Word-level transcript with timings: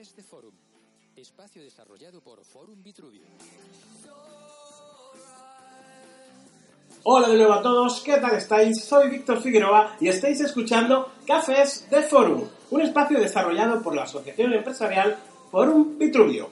Cafés 0.00 0.16
de 0.16 0.22
Forum, 0.22 0.54
espacio 1.14 1.62
desarrollado 1.62 2.22
por 2.22 2.42
Forum 2.42 2.82
Vitruvio. 2.82 3.20
Hola 7.02 7.28
de 7.28 7.36
nuevo 7.36 7.52
a 7.52 7.60
todos, 7.60 8.00
¿qué 8.00 8.16
tal 8.16 8.34
estáis? 8.34 8.82
Soy 8.82 9.10
Víctor 9.10 9.42
Figueroa 9.42 9.96
y 10.00 10.08
estáis 10.08 10.40
escuchando 10.40 11.12
Cafés 11.26 11.86
de 11.90 12.00
Forum, 12.00 12.48
un 12.70 12.80
espacio 12.80 13.20
desarrollado 13.20 13.82
por 13.82 13.94
la 13.94 14.04
Asociación 14.04 14.54
Empresarial 14.54 15.18
Forum 15.50 15.98
Vitruvio. 15.98 16.48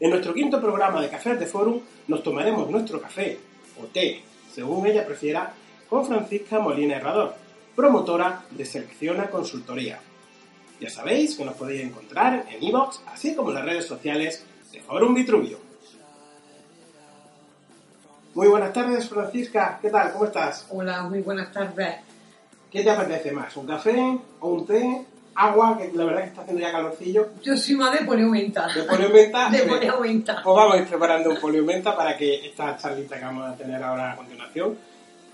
En 0.00 0.10
nuestro 0.10 0.34
quinto 0.34 0.60
programa 0.60 1.00
de 1.00 1.08
Cafés 1.08 1.38
de 1.38 1.46
Forum 1.46 1.80
nos 2.08 2.24
tomaremos 2.24 2.68
nuestro 2.68 3.00
café 3.00 3.38
o 3.80 3.84
té, 3.84 4.24
según 4.52 4.88
ella 4.88 5.06
prefiera, 5.06 5.54
con 5.88 6.04
Francisca 6.04 6.58
Molina 6.58 6.96
Herrador, 6.96 7.36
promotora 7.76 8.44
de 8.50 8.64
Selecciona 8.64 9.30
Consultoría. 9.30 10.00
Ya 10.80 10.90
sabéis 10.90 11.36
que 11.36 11.44
nos 11.44 11.54
podéis 11.54 11.82
encontrar 11.82 12.46
en 12.50 12.62
iVoox, 12.62 13.00
así 13.06 13.34
como 13.34 13.50
en 13.50 13.54
las 13.56 13.64
redes 13.64 13.86
sociales 13.86 14.44
de 14.72 14.80
Forum 14.80 15.14
Vitruvio. 15.14 15.58
Muy 18.34 18.48
buenas 18.48 18.72
tardes, 18.72 19.08
Francisca. 19.08 19.78
¿Qué 19.80 19.88
tal? 19.88 20.12
¿Cómo 20.12 20.26
estás? 20.26 20.66
Hola, 20.70 21.02
muy 21.04 21.20
buenas 21.20 21.50
tardes. 21.52 21.96
¿Qué 22.70 22.82
te 22.82 22.90
apetece 22.90 23.32
más? 23.32 23.56
¿Un 23.56 23.66
café 23.66 24.18
o 24.40 24.48
un 24.48 24.66
té? 24.66 25.06
¿Agua? 25.34 25.78
Que 25.78 25.90
la 25.94 26.04
verdad 26.04 26.22
que 26.22 26.28
está 26.28 26.42
haciendo 26.42 26.60
ya 26.60 26.72
calorcillo. 26.72 27.28
Yo 27.42 27.56
soy 27.56 27.76
más 27.76 27.98
de 27.98 28.04
poliomenta. 28.04 28.68
¿De 28.74 28.82
poliomenta? 28.82 29.48
De 29.50 29.62
poliomenta. 29.62 30.42
Pues 30.42 30.56
vamos 30.56 30.74
a 30.74 30.78
ir 30.78 30.86
preparando 30.86 31.30
un 31.30 31.40
poliomenta 31.40 31.96
para 31.96 32.16
que 32.16 32.46
esta 32.46 32.76
charlita 32.76 33.18
que 33.18 33.24
vamos 33.24 33.48
a 33.48 33.56
tener 33.56 33.82
ahora 33.82 34.12
a 34.12 34.16
continuación 34.16 34.76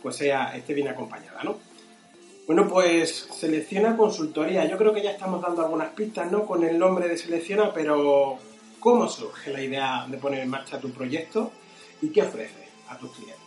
pues 0.02 0.16
sea, 0.16 0.54
esté 0.56 0.74
bien 0.74 0.88
acompañada, 0.88 1.42
¿no? 1.44 1.56
Bueno, 2.52 2.68
pues 2.68 3.28
Selecciona 3.34 3.96
Consultoría. 3.96 4.68
Yo 4.68 4.76
creo 4.76 4.92
que 4.92 5.02
ya 5.02 5.12
estamos 5.12 5.40
dando 5.40 5.62
algunas 5.62 5.88
pistas, 5.94 6.30
¿no? 6.30 6.44
Con 6.44 6.62
el 6.62 6.78
nombre 6.78 7.08
de 7.08 7.16
Selecciona, 7.16 7.72
pero 7.72 8.36
¿cómo 8.78 9.08
surge 9.08 9.50
la 9.50 9.62
idea 9.62 10.06
de 10.06 10.18
poner 10.18 10.40
en 10.40 10.50
marcha 10.50 10.78
tu 10.78 10.90
proyecto 10.90 11.50
y 12.02 12.10
qué 12.10 12.20
ofrece 12.20 12.68
a 12.90 12.98
tus 12.98 13.10
clientes? 13.12 13.40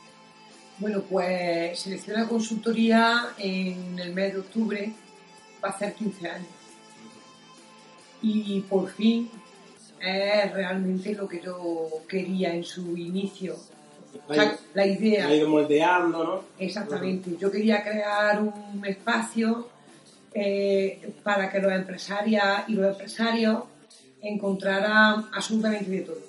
Bueno, 0.80 1.03
pues 1.08 1.81
selecciona 1.81 2.28
consultoría 2.28 3.28
en 3.38 4.00
el 4.00 4.12
mes 4.12 4.34
de 4.34 4.39
octubre, 4.39 4.92
va 5.64 5.69
a 5.69 5.72
hacer 5.72 5.94
15 5.94 6.28
años. 6.28 6.47
Y 8.23 8.62
por 8.62 8.90
fin 8.90 9.30
es 10.02 10.52
realmente 10.52 11.14
lo 11.14 11.28
que 11.28 11.42
yo 11.42 11.90
quería 12.09 12.56
en 12.56 12.64
su 12.64 12.97
inicio. 12.97 13.56
La 14.30 14.58
La 14.74 14.86
idea. 14.86 15.34
ido 15.34 15.50
moldeando, 15.50 16.24
¿no? 16.24 16.44
Exactamente. 16.60 17.36
Yo 17.40 17.52
quería 17.52 17.84
crear 17.84 18.42
un 18.42 18.84
espacio 18.86 19.70
eh, 20.34 21.14
para 21.24 21.50
que 21.50 21.60
los 21.60 21.72
empresarias 21.72 22.64
y 22.68 22.74
los 22.74 22.88
empresarios 22.92 23.64
encontraran 24.22 25.28
absolutamente 25.34 25.90
de 25.90 26.02
todo. 26.02 26.20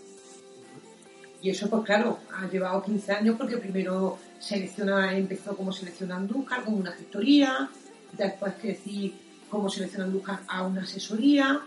Y 1.42 1.50
eso, 1.50 1.68
pues 1.68 1.84
claro, 1.84 2.18
ha 2.36 2.48
llevado 2.48 2.82
15 2.82 3.12
años 3.12 3.36
porque 3.38 3.56
primero 3.56 4.18
selecciona, 4.38 5.16
empezó 5.16 5.56
como 5.56 5.72
Selecciona 5.72 6.16
Andújar, 6.16 6.64
como 6.64 6.76
una 6.78 6.92
gestoría, 6.92 7.68
después 8.12 8.54
crecí 8.60 9.14
como 9.50 9.68
Selecciona 9.68 10.04
Andújar 10.04 10.40
a 10.48 10.62
una 10.62 10.82
asesoría 10.82 11.60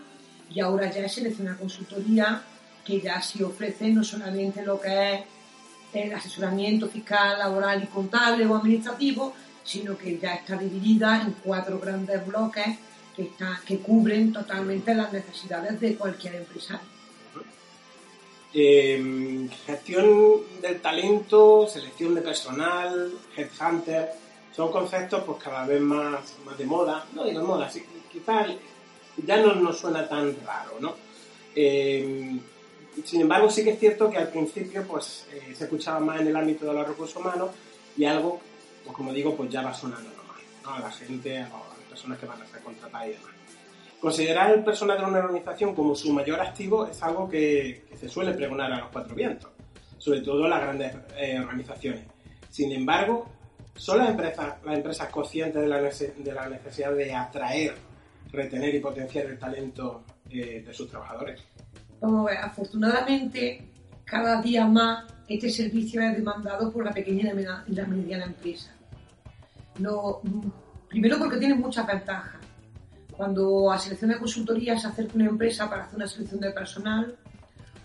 y 0.50 0.60
ahora 0.60 0.90
ya 0.90 1.04
es 1.04 1.12
Selecciona 1.12 1.56
Consultoría 1.56 2.42
que 2.84 3.00
ya 3.00 3.20
sí 3.22 3.42
ofrece 3.42 3.90
no 3.90 4.02
solamente 4.02 4.64
lo 4.64 4.80
que 4.80 5.14
es 5.14 5.20
el 5.92 6.12
asesoramiento 6.14 6.88
fiscal, 6.88 7.38
laboral 7.38 7.82
y 7.82 7.86
contable 7.86 8.46
o 8.46 8.56
administrativo, 8.56 9.34
sino 9.64 9.96
que 9.96 10.18
ya 10.18 10.34
está 10.34 10.56
dividida 10.56 11.22
en 11.22 11.34
cuatro 11.44 11.78
grandes 11.78 12.26
bloques 12.26 12.78
que, 13.16 13.30
que 13.66 13.78
cubren 13.78 14.32
totalmente 14.32 14.94
las 14.94 15.12
necesidades 15.12 15.80
de 15.80 15.96
cualquier 15.96 16.36
empresario. 16.36 16.88
Eh, 18.52 19.48
gestión 19.64 20.40
del 20.60 20.80
talento, 20.80 21.68
selección 21.68 22.16
de 22.16 22.20
personal, 22.20 23.12
headhunter, 23.36 24.10
son 24.54 24.72
conceptos 24.72 25.22
pues 25.24 25.42
cada 25.42 25.64
vez 25.66 25.80
más, 25.80 26.34
más 26.44 26.58
de 26.58 26.64
moda, 26.64 27.06
no 27.14 27.24
digo 27.24 27.44
moda, 27.44 27.70
sí, 27.70 27.84
quizás 28.10 28.48
ya 29.24 29.36
no 29.36 29.54
nos 29.54 29.78
suena 29.78 30.08
tan 30.08 30.36
raro, 30.44 30.78
¿no? 30.80 30.94
Eh, 31.54 32.40
sin 33.04 33.20
embargo, 33.20 33.50
sí 33.50 33.64
que 33.64 33.70
es 33.70 33.78
cierto 33.78 34.10
que 34.10 34.18
al 34.18 34.28
principio 34.28 34.84
pues 34.86 35.26
eh, 35.32 35.54
se 35.54 35.64
escuchaba 35.64 36.00
más 36.00 36.20
en 36.20 36.28
el 36.28 36.36
ámbito 36.36 36.66
de 36.66 36.74
los 36.74 36.86
recursos 36.86 37.16
humanos 37.16 37.50
y 37.96 38.04
algo, 38.04 38.40
pues 38.84 38.96
como 38.96 39.12
digo, 39.12 39.36
pues 39.36 39.50
ya 39.50 39.62
va 39.62 39.72
sonando 39.72 40.10
normal, 40.10 40.42
¿no? 40.62 40.74
A 40.74 40.80
la 40.80 40.90
gente, 40.90 41.38
a 41.38 41.48
las 41.48 41.88
personas 41.88 42.18
que 42.18 42.26
van 42.26 42.42
a 42.42 42.46
ser 42.46 42.60
contratadas 42.60 43.08
y 43.08 43.10
demás. 43.12 43.30
Considerar 44.00 44.50
el 44.52 44.64
personal 44.64 44.98
de 44.98 45.04
una 45.04 45.18
organización 45.18 45.74
como 45.74 45.94
su 45.94 46.12
mayor 46.12 46.40
activo 46.40 46.86
es 46.86 47.02
algo 47.02 47.28
que, 47.28 47.84
que 47.88 47.96
se 47.98 48.08
suele 48.08 48.32
pregonar 48.32 48.72
a 48.72 48.78
los 48.78 48.88
cuatro 48.88 49.14
vientos, 49.14 49.50
sobre 49.98 50.22
todo 50.22 50.48
las 50.48 50.62
grandes 50.62 50.94
eh, 51.18 51.38
organizaciones. 51.38 52.04
Sin 52.50 52.72
embargo, 52.72 53.28
¿son 53.76 53.98
las 53.98 54.10
empresas, 54.10 54.54
las 54.64 54.76
empresas 54.76 55.08
conscientes 55.10 55.60
de 55.60 55.68
la, 55.68 55.80
de 55.80 56.32
la 56.32 56.48
necesidad 56.48 56.92
de 56.92 57.14
atraer, 57.14 57.74
retener 58.32 58.74
y 58.74 58.80
potenciar 58.80 59.26
el 59.26 59.38
talento 59.38 60.02
eh, 60.30 60.64
de 60.66 60.72
sus 60.72 60.88
trabajadores? 60.88 61.40
Vamos 62.00 62.20
a 62.20 62.30
ver, 62.30 62.38
afortunadamente, 62.38 63.68
cada 64.04 64.40
día 64.40 64.66
más 64.66 65.04
este 65.28 65.48
servicio 65.48 66.02
es 66.02 66.16
demandado 66.16 66.72
por 66.72 66.84
la 66.84 66.90
pequeña 66.90 67.32
y 67.66 67.74
la 67.74 67.86
mediana 67.86 68.24
empresa. 68.24 68.72
Mm, 69.78 70.48
primero 70.88 71.18
porque 71.18 71.36
tiene 71.36 71.54
muchas 71.54 71.86
ventajas. 71.86 72.40
Cuando 73.16 73.70
a 73.70 73.78
selección 73.78 74.10
de 74.10 74.18
consultoría 74.18 74.78
se 74.78 74.88
acerca 74.88 75.14
una 75.14 75.26
empresa 75.26 75.68
para 75.68 75.84
hacer 75.84 75.96
una 75.96 76.08
selección 76.08 76.40
de 76.40 76.50
personal 76.50 77.14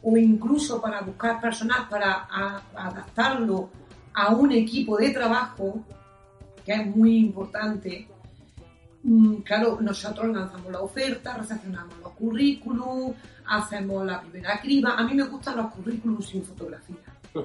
o 0.01 0.17
incluso 0.17 0.81
para 0.81 1.01
buscar 1.01 1.39
personal 1.41 1.87
para 1.89 2.27
adaptarlo 2.73 3.69
a 4.13 4.33
un 4.33 4.51
equipo 4.51 4.97
de 4.97 5.09
trabajo, 5.09 5.83
que 6.65 6.73
es 6.73 6.95
muy 6.95 7.17
importante, 7.17 8.07
claro, 9.43 9.77
nosotros 9.81 10.35
lanzamos 10.35 10.71
la 10.71 10.79
oferta, 10.79 11.38
recepcionamos 11.38 11.93
los 12.01 12.11
currículums, 12.13 13.16
hacemos 13.45 14.05
la 14.05 14.21
primera 14.21 14.59
criba. 14.59 14.95
A 14.97 15.03
mí 15.03 15.13
me 15.13 15.23
gustan 15.23 15.57
los 15.57 15.71
currículums 15.73 16.27
sin 16.27 16.43
fotografía. 16.43 16.95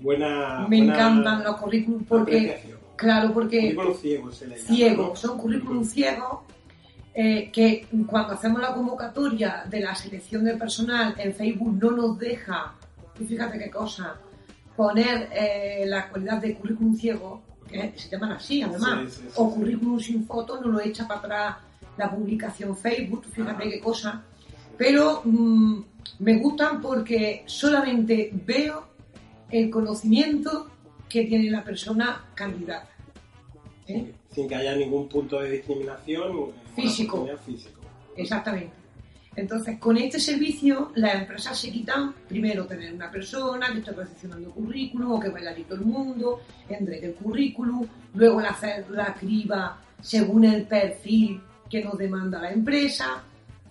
buena. 0.00 0.66
me 0.68 0.78
buena 0.78 0.94
encantan 0.94 1.44
los 1.44 1.56
currículums 1.56 2.06
porque, 2.06 2.76
claro, 2.96 3.32
porque 3.32 3.74
Currículum 3.74 3.94
ciego 3.94 4.32
se 4.32 4.46
le 4.46 4.56
llama, 4.56 4.68
ciegos, 4.68 5.08
¿no? 5.08 5.16
son 5.16 5.38
currículums 5.38 5.90
ciegos 5.90 6.38
eh, 7.12 7.50
que 7.52 7.88
cuando 8.06 8.34
hacemos 8.34 8.60
la 8.60 8.72
convocatoria 8.72 9.64
de 9.68 9.80
la 9.80 9.94
selección 9.94 10.44
de 10.44 10.56
personal 10.56 11.14
en 11.18 11.34
Facebook 11.34 11.76
no 11.82 11.90
nos 11.90 12.18
deja, 12.18 12.74
y 13.18 13.24
fíjate 13.24 13.58
qué 13.58 13.68
cosa, 13.68 14.16
poner 14.76 15.28
eh, 15.32 15.84
la 15.86 16.08
cualidad 16.08 16.40
de 16.40 16.54
currículum 16.54 16.96
ciego, 16.96 17.42
se 17.96 18.08
llaman 18.10 18.32
así 18.32 18.62
además, 18.62 19.12
Sí, 19.12 19.16
sí, 19.20 19.22
sí, 19.26 19.32
o 19.36 19.54
currículum 19.54 20.00
sin 20.00 20.26
foto, 20.26 20.60
no 20.60 20.68
lo 20.68 20.80
echa 20.80 21.06
para 21.06 21.20
atrás 21.20 21.56
la 21.96 22.10
publicación 22.10 22.76
Facebook, 22.76 23.24
fíjate 23.32 23.64
Ah. 23.64 23.70
qué 23.70 23.80
cosa. 23.80 24.22
Pero 24.76 25.22
mm, 25.24 25.80
me 26.20 26.38
gustan 26.38 26.80
porque 26.80 27.42
solamente 27.46 28.30
veo 28.32 28.86
el 29.50 29.68
conocimiento 29.70 30.68
que 31.08 31.24
tiene 31.24 31.50
la 31.50 31.62
persona 31.64 32.24
candidata. 32.34 32.88
¿eh? 33.86 34.12
Sin 34.32 34.48
que 34.48 34.54
haya 34.54 34.74
ningún 34.76 35.08
punto 35.08 35.40
de 35.40 35.50
discriminación. 35.50 36.52
físico. 36.76 37.28
Exactamente. 38.16 38.72
Entonces, 39.40 39.78
con 39.78 39.96
este 39.96 40.20
servicio, 40.20 40.92
las 40.96 41.14
empresas 41.14 41.58
se 41.58 41.70
quitan 41.70 42.12
primero 42.28 42.66
tener 42.66 42.92
una 42.92 43.10
persona 43.10 43.72
que 43.72 43.78
esté 43.78 43.92
recepcionando 43.92 44.50
currículum 44.50 45.12
o 45.12 45.20
que 45.20 45.30
vaya 45.30 45.54
todo 45.66 45.76
el 45.76 45.86
mundo, 45.86 46.40
entregue 46.68 47.06
el 47.06 47.14
currículum, 47.14 47.86
luego 48.12 48.40
hacer 48.40 48.90
la 48.90 49.14
criba 49.14 49.80
según 50.02 50.44
el 50.44 50.66
perfil 50.66 51.40
que 51.70 51.82
nos 51.82 51.96
demanda 51.96 52.38
la 52.38 52.52
empresa. 52.52 53.22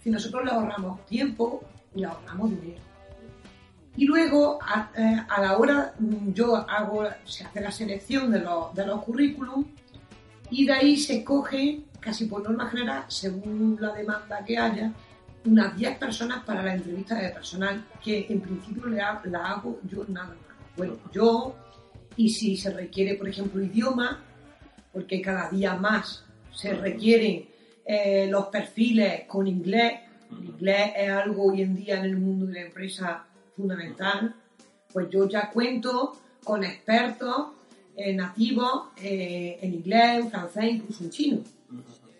Si 0.04 0.10
nosotros 0.10 0.44
le 0.44 0.52
ahorramos 0.52 1.06
tiempo 1.06 1.62
y 1.94 2.00
le 2.00 2.08
ahorramos 2.08 2.50
dinero. 2.50 2.82
Y 3.96 4.06
luego, 4.06 4.58
a, 4.64 4.90
eh, 4.98 5.24
a 5.30 5.42
la 5.42 5.56
hora, 5.56 5.94
yo 6.34 6.56
hago, 6.56 7.08
se 7.26 7.44
hace 7.44 7.62
la 7.62 7.72
selección 7.72 8.32
de 8.32 8.40
los, 8.40 8.74
de 8.74 8.88
los 8.88 9.04
currículums 9.04 9.68
y 10.50 10.66
de 10.66 10.74
ahí 10.74 10.98
se 10.98 11.24
coge, 11.24 11.82
casi 12.00 12.26
por 12.26 12.42
norma 12.42 12.68
general, 12.70 13.04
según 13.08 13.78
la 13.80 13.94
demanda 13.94 14.44
que 14.44 14.58
haya, 14.58 14.92
unas 15.46 15.76
10 15.78 15.98
personas 15.98 16.44
para 16.44 16.62
la 16.64 16.74
entrevista 16.76 17.16
de 17.16 17.30
personal, 17.30 17.86
que 18.04 18.26
en 18.30 18.42
principio 18.42 18.86
le 18.88 19.02
ha- 19.02 19.22
la 19.26 19.40
hago 19.52 19.80
yo 19.90 20.06
nada 20.08 20.28
más. 20.28 20.38
Bueno, 20.78 20.98
yo, 21.12 21.56
y 22.16 22.30
si 22.30 22.56
se 22.58 22.72
requiere, 22.72 23.16
por 23.16 23.28
ejemplo, 23.30 23.64
idioma, 23.64 24.22
porque 24.92 25.22
cada 25.22 25.50
día 25.50 25.76
más 25.76 26.24
se 26.54 26.74
requieren 26.74 27.48
eh, 27.86 28.28
los 28.30 28.46
perfiles 28.48 29.24
con 29.28 29.48
inglés, 29.48 29.94
el 30.32 30.46
inglés 30.46 30.92
es 30.96 31.10
algo 31.10 31.46
hoy 31.52 31.62
en 31.64 31.76
día 31.76 31.98
en 32.00 32.06
el 32.06 32.18
mundo 32.18 32.46
de 32.46 32.54
la 32.54 32.62
empresa 32.62 33.26
fundamental, 33.56 34.36
pues 34.94 35.10
yo 35.10 35.28
ya 35.28 35.50
cuento 35.50 36.16
con 36.44 36.64
expertos 36.64 37.48
eh, 37.96 38.14
nativos 38.14 38.90
eh, 39.02 39.58
en 39.62 39.74
inglés, 39.74 40.20
en 40.20 40.30
francés, 40.30 40.66
incluso 40.76 41.04
en 41.04 41.10
chino. 41.10 41.40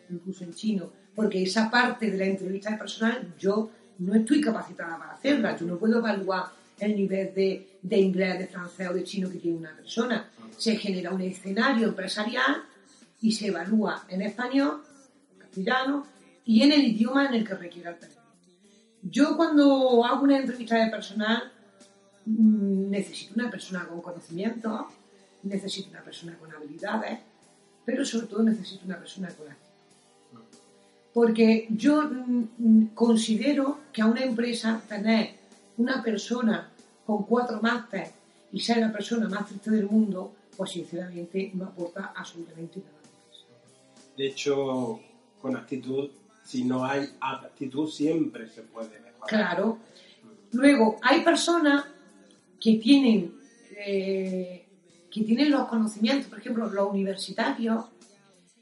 Incluso 0.10 0.44
en 0.44 0.54
chino. 0.54 0.90
Porque 1.16 1.44
esa 1.44 1.70
parte 1.70 2.10
de 2.12 2.18
la 2.18 2.26
entrevista 2.26 2.72
de 2.72 2.78
personal 2.78 3.34
yo 3.38 3.72
no 4.00 4.16
estoy 4.16 4.42
capacitada 4.42 4.98
para 4.98 5.14
hacerla, 5.14 5.58
yo 5.58 5.66
no 5.66 5.78
puedo 5.78 6.00
evaluar 6.00 6.46
el 6.80 6.96
nivel 6.96 7.34
de, 7.34 7.98
inglés, 8.00 8.40
de 8.40 8.48
francés 8.48 8.88
o 8.90 8.94
de 8.94 9.04
chino 9.04 9.30
que 9.30 9.38
tiene 9.38 9.58
una 9.58 9.76
persona. 9.76 10.30
Se 10.58 10.76
genera 10.78 11.12
un 11.12 11.22
escenario 11.22 11.90
empresarial 11.90 12.64
y 13.22 13.32
se 13.32 13.48
evalúa 13.48 14.06
en 14.08 14.22
español, 14.22 14.82
castellano 15.38 16.06
y 16.46 16.62
en 16.64 16.72
el 16.72 16.86
idioma 16.86 17.28
en 17.28 17.36
el 17.36 17.48
que 17.48 17.56
requiera 17.56 17.92
el 17.92 17.98
perfil. 17.98 18.18
Yo 19.02 19.36
cuando 19.36 20.06
hago 20.06 20.24
una 20.24 20.38
entrevista 20.38 20.76
de 20.76 20.90
personal 20.90 21.52
mm, 22.26 22.90
necesito 22.90 23.34
una 23.36 23.50
persona 23.50 23.86
con 23.86 24.02
conocimiento, 24.02 24.88
necesito 25.44 25.90
una 25.90 26.02
persona 26.02 26.38
con 26.38 26.54
habilidades, 26.54 27.20
pero 27.86 28.06
sobre 28.06 28.28
todo 28.28 28.44
necesito 28.44 28.86
una 28.86 28.98
persona 28.98 29.30
con 29.30 29.50
actitud. 29.50 29.69
Porque 31.14 31.68
yo 31.72 32.04
mm, 32.04 32.88
considero 32.94 33.80
que 33.92 34.02
a 34.02 34.06
una 34.06 34.22
empresa 34.22 34.82
tener 34.88 35.32
una 35.78 36.04
persona 36.04 36.70
con 37.06 37.24
cuatro 37.24 37.62
másteres 37.62 38.12
y 38.52 38.60
ser 38.60 38.78
la 38.78 38.92
persona 38.92 39.28
más 39.28 39.48
triste 39.48 39.72
del 39.72 39.88
mundo, 39.88 40.34
pues 40.56 40.72
sinceramente 40.72 41.52
no 41.54 41.66
aporta 41.66 42.14
absolutamente 42.16 42.80
nada. 42.80 43.00
De 44.18 44.28
hecho, 44.28 45.00
con 45.42 45.56
actitud, 45.56 46.10
si 46.44 46.66
no 46.66 46.84
hay 46.86 47.10
actitud, 47.22 47.90
siempre 47.90 48.50
se 48.50 48.64
puede 48.64 49.00
mejorar. 49.00 49.28
Claro. 49.28 49.78
Luego, 50.52 50.98
hay 51.02 51.22
personas 51.22 51.86
que 52.60 52.76
tienen, 52.76 53.34
eh, 53.78 54.66
que 55.10 55.22
tienen 55.22 55.52
los 55.52 55.68
conocimientos, 55.68 56.28
por 56.28 56.40
ejemplo, 56.40 56.70
los 56.70 56.92
universitarios 56.92 57.86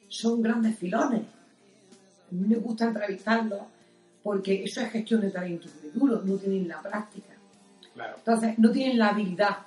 son 0.08 0.42
grandes 0.42 0.78
filones. 0.78 1.24
A 2.30 2.34
mí 2.36 2.48
me 2.48 2.56
gusta 2.58 2.86
entrevistarlos 2.86 3.62
porque 4.24 4.64
eso 4.64 4.82
es 4.82 4.92
gestión 4.92 5.22
de 5.22 5.32
talento 5.32 5.68
duro, 5.94 6.22
no 6.24 6.36
tienen 6.36 6.68
la 6.68 6.82
práctica. 6.82 7.34
Claro. 7.94 8.16
Entonces, 8.18 8.60
no 8.60 8.70
tienen 8.72 8.98
la 9.00 9.10
habilidad. 9.10 9.58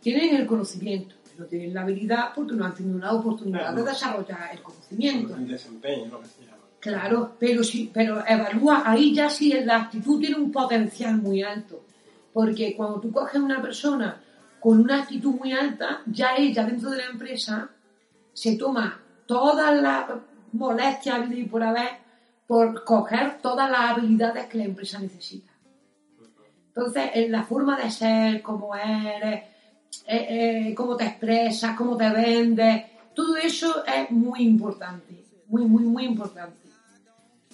Tienen 0.00 0.34
el 0.36 0.46
conocimiento, 0.46 1.14
pero 1.24 1.44
no 1.44 1.46
tienen 1.46 1.72
la 1.72 1.82
habilidad 1.82 2.30
porque 2.34 2.54
no 2.54 2.64
han 2.64 2.74
tenido 2.74 2.96
una 2.96 3.12
oportunidad 3.12 3.60
Claro. 3.60 3.76
de 3.76 3.90
desarrollar 3.90 4.48
el 4.52 4.62
conocimiento. 4.62 5.36
El 5.36 5.46
desempeño, 5.48 6.06
lo 6.10 6.20
que 6.20 6.26
se 6.26 6.44
llama. 6.44 6.58
Claro, 6.80 7.36
pero 7.38 7.62
sí, 7.62 7.88
pero 7.94 8.24
evalúa, 8.26 8.82
ahí 8.84 9.14
ya 9.14 9.30
sí 9.30 9.52
la 9.64 9.82
actitud 9.82 10.18
tiene 10.18 10.34
un 10.36 10.50
potencial 10.50 11.16
muy 11.18 11.42
alto. 11.42 11.84
Porque 12.32 12.74
cuando 12.76 12.98
tú 12.98 13.12
coges 13.12 13.40
una 13.40 13.62
persona 13.62 14.20
con 14.58 14.80
una 14.80 15.02
actitud 15.02 15.34
muy 15.34 15.52
alta, 15.52 16.02
ya 16.06 16.34
ella 16.36 16.64
dentro 16.64 16.90
de 16.90 16.96
la 16.98 17.06
empresa 17.06 17.70
se 18.32 18.56
toma 18.56 19.00
todas 19.26 19.80
las 19.80 20.06
molestias 20.52 21.16
habidas 21.16 21.38
y 21.38 21.44
por 21.44 21.62
haber 21.62 22.02
por 22.46 22.84
coger 22.84 23.38
todas 23.40 23.70
las 23.70 23.92
habilidades 23.92 24.46
que 24.46 24.58
la 24.58 24.64
empresa 24.64 24.98
necesita. 24.98 25.50
Entonces, 26.68 27.10
en 27.14 27.32
la 27.32 27.44
forma 27.44 27.78
de 27.78 27.90
ser, 27.90 28.42
cómo 28.42 28.74
eres, 28.74 29.44
eh, 30.06 30.26
eh, 30.68 30.74
cómo 30.74 30.96
te 30.96 31.04
expresas, 31.04 31.76
cómo 31.76 31.96
te 31.96 32.10
vendes, 32.10 32.84
todo 33.14 33.36
eso 33.36 33.84
es 33.86 34.10
muy 34.10 34.42
importante, 34.42 35.24
muy, 35.48 35.64
muy, 35.64 35.84
muy 35.84 36.04
importante. 36.04 36.56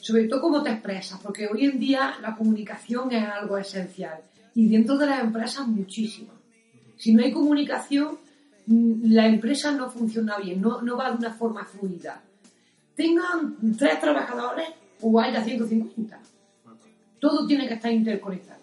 Sobre 0.01 0.25
todo 0.29 0.41
cómo 0.41 0.63
te 0.63 0.71
expresas, 0.71 1.21
porque 1.21 1.47
hoy 1.47 1.67
en 1.67 1.79
día 1.79 2.17
la 2.23 2.35
comunicación 2.35 3.13
es 3.13 3.25
algo 3.25 3.59
esencial 3.59 4.21
y 4.55 4.69
dentro 4.69 4.97
de 4.97 5.07
las 5.07 5.21
empresas 5.21 5.67
muchísimo. 5.67 6.33
Si 6.97 7.13
no 7.13 7.23
hay 7.23 7.33
comunicación, 7.33 8.19
mm, 8.67 9.13
la 9.13 9.27
empresa 9.27 9.73
no 9.73 9.91
funciona 9.91 10.39
bien, 10.39 10.61
no, 10.61 10.83
no 10.83 10.97
va 10.97 11.11
de 11.11 11.19
una 11.19 11.33
forma 11.33 11.65
fluida. 11.65 12.23
Tengan 12.99 13.57
tres 13.79 14.01
trabajadores 14.01 14.71
o 15.03 15.21
haya 15.21 15.45
150. 15.45 16.21
Todo 17.21 17.47
tiene 17.47 17.69
que 17.69 17.75
estar 17.75 17.93
interconectado. 17.93 18.59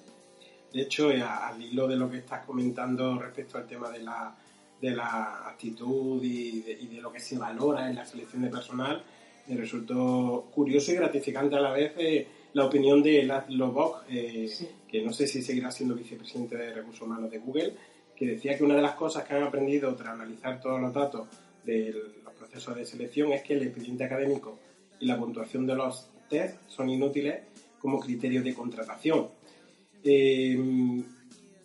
De 0.74 0.82
hecho, 0.82 1.10
eh, 1.10 1.22
al 1.22 1.62
hilo 1.62 1.88
de 1.88 1.96
lo 1.96 2.12
que 2.12 2.18
estás 2.18 2.44
comentando 2.46 3.18
respecto 3.18 3.58
al 3.58 3.66
tema 3.66 3.90
de 3.90 4.00
la, 4.04 4.36
de 4.82 4.92
la 4.92 5.48
actitud 5.48 6.22
y 6.22 6.60
de, 6.60 6.72
y 6.74 6.88
de 6.88 7.02
lo 7.02 7.14
que 7.14 7.22
se 7.22 7.38
valora 7.38 7.90
en 7.90 7.96
la 7.96 8.06
selección 8.06 8.42
de 8.42 8.50
personal, 8.50 9.02
me 9.48 9.56
resultó 9.56 10.50
curioso 10.54 10.92
y 10.92 10.96
gratificante 10.96 11.56
a 11.56 11.62
la 11.62 11.72
vez 11.72 11.94
eh, 11.98 12.28
la 12.52 12.66
opinión 12.66 13.02
de 13.02 13.24
Laszlo 13.24 13.72
Bock, 13.72 14.04
eh, 14.10 14.50
Sí. 14.54 14.68
que 14.86 15.02
no 15.02 15.14
sé 15.14 15.28
si 15.28 15.42
seguirá 15.44 15.72
siendo 15.72 15.96
vicepresidente 15.96 16.58
de 16.58 16.74
Recursos 16.74 17.04
Humanos 17.04 17.32
de 17.32 17.40
Google, 17.40 17.74
que 18.14 18.26
decía 18.26 18.58
que 18.58 18.66
una 18.66 18.76
de 18.76 18.82
las 18.82 18.96
cosas 18.96 19.24
que 19.24 19.34
han 19.34 19.44
aprendido 19.44 19.96
tras 19.96 20.10
analizar 20.14 20.60
todos 20.60 20.82
los 20.82 20.94
datos 20.94 21.26
de 21.64 21.96
los 22.24 22.25
procesos 22.36 22.76
de 22.76 22.86
selección 22.86 23.32
es 23.34 23.42
que 23.44 23.54
el 23.54 23.64
expediente 23.64 24.04
académico 24.04 24.58
y 25.00 25.06
la 25.06 25.18
puntuación 25.18 25.66
de 25.68 25.76
los 25.76 26.08
test 26.30 26.58
son 26.68 26.90
inútiles 26.90 27.42
como 27.80 28.00
criterios 28.00 28.44
de 28.44 28.54
contratación. 28.54 29.28
Eh, 30.04 31.04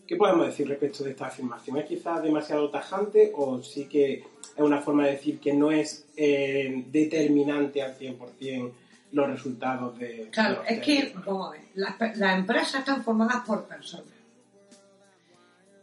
¿Qué 0.06 0.16
podemos 0.16 0.46
decir 0.46 0.66
respecto 0.68 1.04
de 1.04 1.10
esta 1.10 1.26
afirmación? 1.26 1.76
¿Es 1.78 1.86
quizás 1.86 2.20
demasiado 2.22 2.68
tajante 2.68 3.30
o 3.36 3.62
sí 3.62 3.84
que 3.86 4.14
es 4.14 4.24
una 4.62 4.80
forma 4.80 5.04
de 5.06 5.12
decir 5.12 5.38
que 5.38 5.52
no 5.54 5.70
es 5.70 6.06
eh, 6.16 6.84
determinante 6.90 7.80
al 7.82 7.96
100% 7.96 8.72
los 9.12 9.28
resultados 9.28 9.96
de... 9.98 10.28
Claro, 10.32 10.62
es 10.68 10.80
que, 10.80 11.12
vamos 11.24 11.48
a 11.48 11.50
ver, 11.52 11.60
las, 11.74 12.18
las 12.18 12.38
empresas 12.38 12.80
están 12.80 13.04
formadas 13.04 13.44
por 13.46 13.64
personas. 13.66 14.06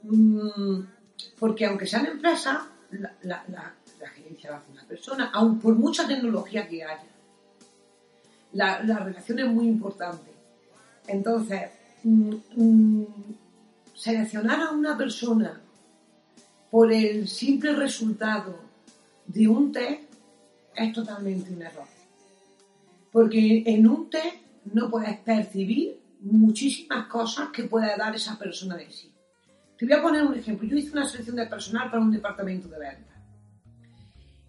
Mm, 0.03 0.79
porque 1.39 1.65
aunque 1.65 1.85
sean 1.87 2.05
empresas, 2.05 2.57
la, 2.91 3.13
la- 3.23 3.43
la- 3.47 3.73
la 4.07 4.13
gerencia 4.13 4.51
la 4.51 4.57
hace 4.57 4.71
una 4.71 4.83
persona, 4.85 5.31
aun 5.33 5.59
por 5.59 5.75
mucha 5.75 6.07
tecnología 6.07 6.67
que 6.67 6.83
haya. 6.83 7.11
La, 8.53 8.81
la 8.83 8.99
relación 8.99 9.39
es 9.39 9.47
muy 9.47 9.67
importante. 9.67 10.31
Entonces, 11.07 11.69
mm, 12.03 12.35
mm, 12.55 13.05
seleccionar 13.93 14.61
a 14.61 14.71
una 14.71 14.97
persona 14.97 15.61
por 16.71 16.91
el 16.91 17.27
simple 17.27 17.73
resultado 17.73 18.59
de 19.25 19.47
un 19.47 19.71
test 19.71 20.03
es 20.75 20.93
totalmente 20.93 21.53
un 21.53 21.61
error. 21.61 21.87
Porque 23.11 23.63
en 23.65 23.87
un 23.87 24.09
test 24.09 24.37
no 24.73 24.89
puedes 24.89 25.17
percibir 25.19 25.99
muchísimas 26.21 27.07
cosas 27.07 27.49
que 27.49 27.63
puede 27.63 27.95
dar 27.97 28.15
esa 28.15 28.37
persona 28.37 28.75
de 28.75 28.91
sí. 28.91 29.11
Te 29.77 29.85
voy 29.85 29.95
a 29.95 30.01
poner 30.01 30.23
un 30.23 30.35
ejemplo. 30.35 30.67
Yo 30.67 30.75
hice 30.75 30.91
una 30.91 31.05
selección 31.05 31.35
de 31.35 31.45
personal 31.45 31.89
para 31.89 32.01
un 32.01 32.11
departamento 32.11 32.67
de 32.67 32.79
ventas. 32.79 33.06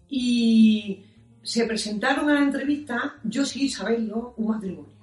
Y 0.09 1.05
se 1.43 1.65
presentaron 1.65 2.29
a 2.29 2.33
la 2.33 2.41
entrevista, 2.41 3.15
yo 3.23 3.45
sin 3.45 3.69
saberlo, 3.69 4.33
un 4.37 4.47
matrimonio. 4.47 4.93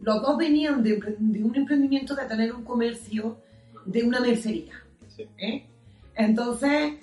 Los 0.00 0.22
dos 0.22 0.36
venían 0.36 0.82
de, 0.82 0.94
un 0.94 1.52
emprendimiento 1.54 2.14
de 2.14 2.26
tener 2.26 2.52
un 2.52 2.64
comercio 2.64 3.38
de 3.86 4.02
una 4.02 4.20
mercería. 4.20 4.74
Sí. 5.08 5.26
¿eh? 5.38 5.66
Entonces, 6.14 6.94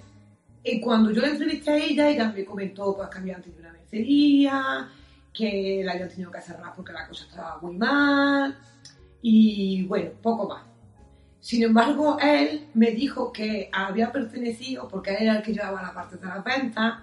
eh, 0.64 0.80
cuando 0.80 1.12
yo 1.12 1.22
la 1.22 1.30
entrevisté 1.30 1.72
a 1.72 1.78
ella, 1.78 2.10
ella 2.10 2.32
me 2.32 2.46
comentó 2.46 2.96
pues, 2.96 3.10
que 3.10 3.18
habían 3.18 3.42
tenido 3.42 3.62
una 3.62 3.74
mercería, 3.74 4.90
que 5.34 5.82
la 5.84 5.94
habían 5.94 6.10
tenido 6.10 6.32
que 6.32 6.42
cerrar 6.42 6.74
porque 6.76 6.94
la 6.94 7.08
cosa 7.08 7.26
estaba 7.26 7.60
muy 7.62 7.76
mal, 7.78 8.58
y 9.22 9.84
bueno, 9.86 10.12
poco 10.22 10.48
más. 10.50 10.64
Sin 11.40 11.64
embargo, 11.64 12.18
él 12.22 12.68
me 12.76 12.92
dijo 12.92 13.32
que 13.32 13.70
había 13.74 14.12
pertenecido, 14.12 14.88
porque 14.88 15.12
él 15.12 15.18
era 15.22 15.38
el 15.38 15.44
que 15.44 15.54
llevaba 15.54 15.82
la 15.82 15.94
parte 15.94 16.18
de 16.18 16.26
las 16.28 16.44
ventas, 16.44 17.00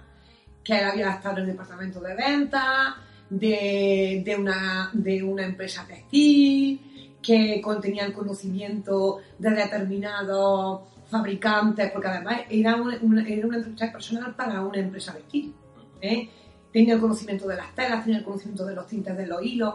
que 0.69 0.77
él 0.79 0.85
había 0.85 1.09
estado 1.11 1.37
en 1.37 1.41
el 1.45 1.47
departamento 1.47 1.99
de 1.99 2.13
ventas, 2.15 2.93
de, 3.29 4.21
de 4.23 4.35
una, 4.35 4.89
de 4.93 5.23
una 5.23 5.43
empresa 5.45 5.83
textil, 5.87 7.15
que 7.21 7.59
contenía 7.61 8.05
el 8.05 8.13
conocimiento 8.13 9.19
de 9.39 9.49
determinados 9.49 10.81
fabricantes, 11.09 11.91
porque 11.91 12.07
además 12.07 12.41
era 12.49 12.75
una, 12.75 12.97
una- 13.01 13.27
era 13.27 13.47
una 13.47 13.57
entrevista 13.57 13.91
personal 13.91 14.35
para 14.35 14.61
una 14.61 14.77
empresa 14.77 15.13
textil. 15.13 15.53
¿eh? 16.01 16.29
Tenía 16.71 16.93
el 16.93 17.01
conocimiento 17.01 17.47
de 17.47 17.55
las 17.55 17.73
telas, 17.73 18.03
tenía 18.03 18.19
el 18.19 18.23
conocimiento 18.25 18.65
de 18.65 18.75
los 18.75 18.85
tintes 18.85 19.17
de 19.17 19.25
los 19.25 19.41
hilos. 19.43 19.73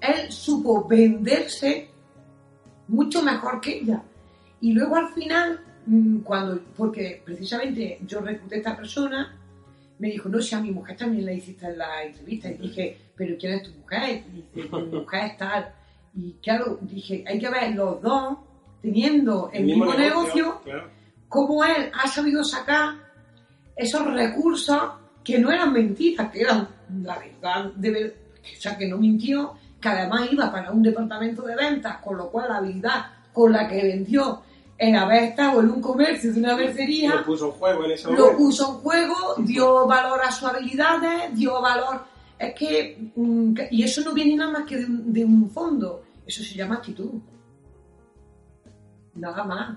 Él 0.00 0.30
supo 0.30 0.86
venderse 0.86 1.88
mucho 2.86 3.22
mejor 3.22 3.60
que 3.60 3.78
ella. 3.78 4.02
Y 4.60 4.72
luego 4.72 4.94
al 4.96 5.08
final, 5.14 5.60
mm, 5.86 6.18
cuando, 6.18 6.60
porque 6.76 7.22
precisamente 7.24 7.98
yo 8.06 8.20
recluté 8.20 8.54
a 8.54 8.58
esta 8.58 8.76
persona, 8.76 9.34
me 9.98 10.08
dijo, 10.08 10.28
no, 10.28 10.40
si 10.40 10.54
a 10.54 10.60
mi 10.60 10.70
mujer 10.70 10.96
también 10.96 11.26
le 11.26 11.34
hiciste 11.34 11.66
en 11.66 11.78
la 11.78 12.02
entrevista. 12.04 12.48
Y 12.50 12.54
dije, 12.58 12.98
pero 13.16 13.36
¿quién 13.38 13.54
es 13.54 13.62
tu 13.64 13.72
mujer? 13.78 14.22
Y 14.32 14.36
dice, 14.36 14.68
mi 14.70 14.86
mujer 14.98 15.24
es 15.24 15.36
tal. 15.36 15.74
Y 16.14 16.32
claro, 16.42 16.78
dije, 16.82 17.24
hay 17.26 17.38
que 17.38 17.50
ver 17.50 17.74
los 17.74 18.00
dos 18.00 18.38
teniendo 18.80 19.50
el, 19.52 19.64
mismo, 19.64 19.92
negocio, 19.94 20.60
claro. 20.62 20.88
cómo 21.28 21.64
él 21.64 21.90
ha 21.92 22.06
sabido 22.06 22.44
sacar 22.44 22.94
esos 23.76 24.06
recursos 24.06 24.80
que 25.24 25.38
no 25.38 25.50
eran 25.50 25.72
mentiras, 25.72 26.30
que 26.30 26.40
eran 26.42 26.68
la 27.02 27.18
verdad, 27.18 27.72
de 27.74 27.90
ver- 27.90 28.16
o 28.42 28.60
sea, 28.60 28.78
que 28.78 28.88
no 28.88 28.98
mintió, 28.98 29.54
que 29.80 29.88
además 29.88 30.28
iba 30.32 30.50
para 30.50 30.72
un 30.72 30.82
departamento 30.82 31.42
de 31.42 31.54
ventas, 31.54 31.98
con 31.98 32.16
lo 32.16 32.30
cual 32.30 32.48
la 32.48 32.56
habilidad 32.58 33.06
con 33.32 33.52
la 33.52 33.68
que 33.68 33.82
vendió 33.82 34.42
el 34.78 34.94
haber 34.94 35.24
estado 35.24 35.60
en 35.60 35.70
un 35.70 35.80
comercio 35.80 36.32
de 36.32 36.38
una 36.40 36.54
mercería, 36.56 37.16
Lo 37.16 37.24
puso 37.24 37.46
en 37.46 37.52
juego 37.52 37.84
en 37.84 37.90
ese 37.90 38.06
lo 38.06 38.12
momento. 38.16 38.36
puso 38.38 38.68
en 38.68 38.74
juego, 38.78 39.14
dio 39.38 39.86
valor 39.86 40.20
a 40.24 40.30
sus 40.30 40.48
habilidades, 40.48 41.34
dio 41.34 41.60
valor 41.60 42.04
es 42.38 42.54
que, 42.54 43.10
mm, 43.16 43.54
y 43.72 43.82
eso 43.82 44.02
no 44.02 44.12
viene 44.14 44.36
nada 44.36 44.52
más 44.52 44.64
que 44.64 44.76
de 44.76 44.84
un, 44.84 45.12
de 45.12 45.24
un 45.24 45.50
fondo, 45.50 46.04
eso 46.24 46.42
se 46.44 46.54
llama 46.54 46.76
actitud. 46.76 47.10
Nada 49.14 49.42
más. 49.44 49.76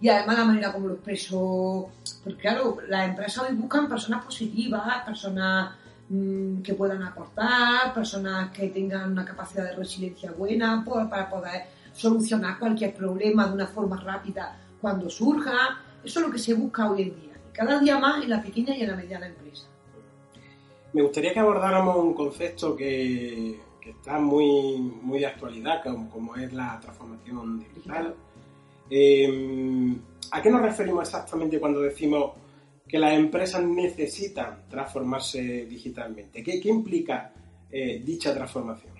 Y 0.00 0.08
además 0.08 0.38
la 0.38 0.44
manera 0.44 0.72
como 0.72 0.88
lo 0.88 0.94
expreso, 0.94 1.90
porque 2.24 2.38
claro, 2.40 2.78
las 2.88 3.08
empresas 3.08 3.44
hoy 3.48 3.54
buscan 3.56 3.88
personas 3.88 4.24
positivas, 4.24 5.04
personas 5.04 5.72
mm, 6.08 6.62
que 6.62 6.72
puedan 6.74 7.02
aportar, 7.02 7.92
personas 7.92 8.50
que 8.52 8.68
tengan 8.68 9.12
una 9.12 9.24
capacidad 9.26 9.64
de 9.64 9.76
resiliencia 9.76 10.30
buena 10.30 10.82
por- 10.84 11.10
para 11.10 11.28
poder 11.28 11.64
solucionar 11.98 12.58
cualquier 12.58 12.94
problema 12.94 13.46
de 13.48 13.54
una 13.54 13.66
forma 13.66 13.96
rápida 14.00 14.56
cuando 14.80 15.10
surja. 15.10 15.80
Eso 16.04 16.20
es 16.20 16.26
lo 16.26 16.32
que 16.32 16.38
se 16.38 16.54
busca 16.54 16.90
hoy 16.90 17.02
en 17.02 17.20
día, 17.20 17.32
y 17.48 17.52
cada 17.52 17.78
día 17.80 17.98
más 17.98 18.22
en 18.22 18.30
la 18.30 18.40
pequeña 18.40 18.76
y 18.76 18.82
en 18.82 18.88
la 18.88 18.96
mediana 18.96 19.26
empresa. 19.26 19.66
Me 20.92 21.02
gustaría 21.02 21.34
que 21.34 21.40
abordáramos 21.40 21.96
un 21.96 22.14
concepto 22.14 22.76
que, 22.76 23.60
que 23.80 23.90
está 23.90 24.18
muy, 24.18 24.78
muy 24.78 25.18
de 25.18 25.26
actualidad, 25.26 25.82
como, 25.82 26.08
como 26.08 26.36
es 26.36 26.52
la 26.52 26.78
transformación 26.80 27.58
digital. 27.58 28.14
Eh, 28.88 29.96
¿A 30.30 30.40
qué 30.40 30.50
nos 30.50 30.62
referimos 30.62 31.02
exactamente 31.02 31.58
cuando 31.58 31.80
decimos 31.80 32.32
que 32.86 32.98
las 32.98 33.12
empresas 33.12 33.62
necesitan 33.62 34.68
transformarse 34.68 35.66
digitalmente? 35.66 36.42
¿Qué, 36.42 36.60
qué 36.60 36.68
implica 36.68 37.32
eh, 37.70 38.00
dicha 38.04 38.32
transformación? 38.32 38.98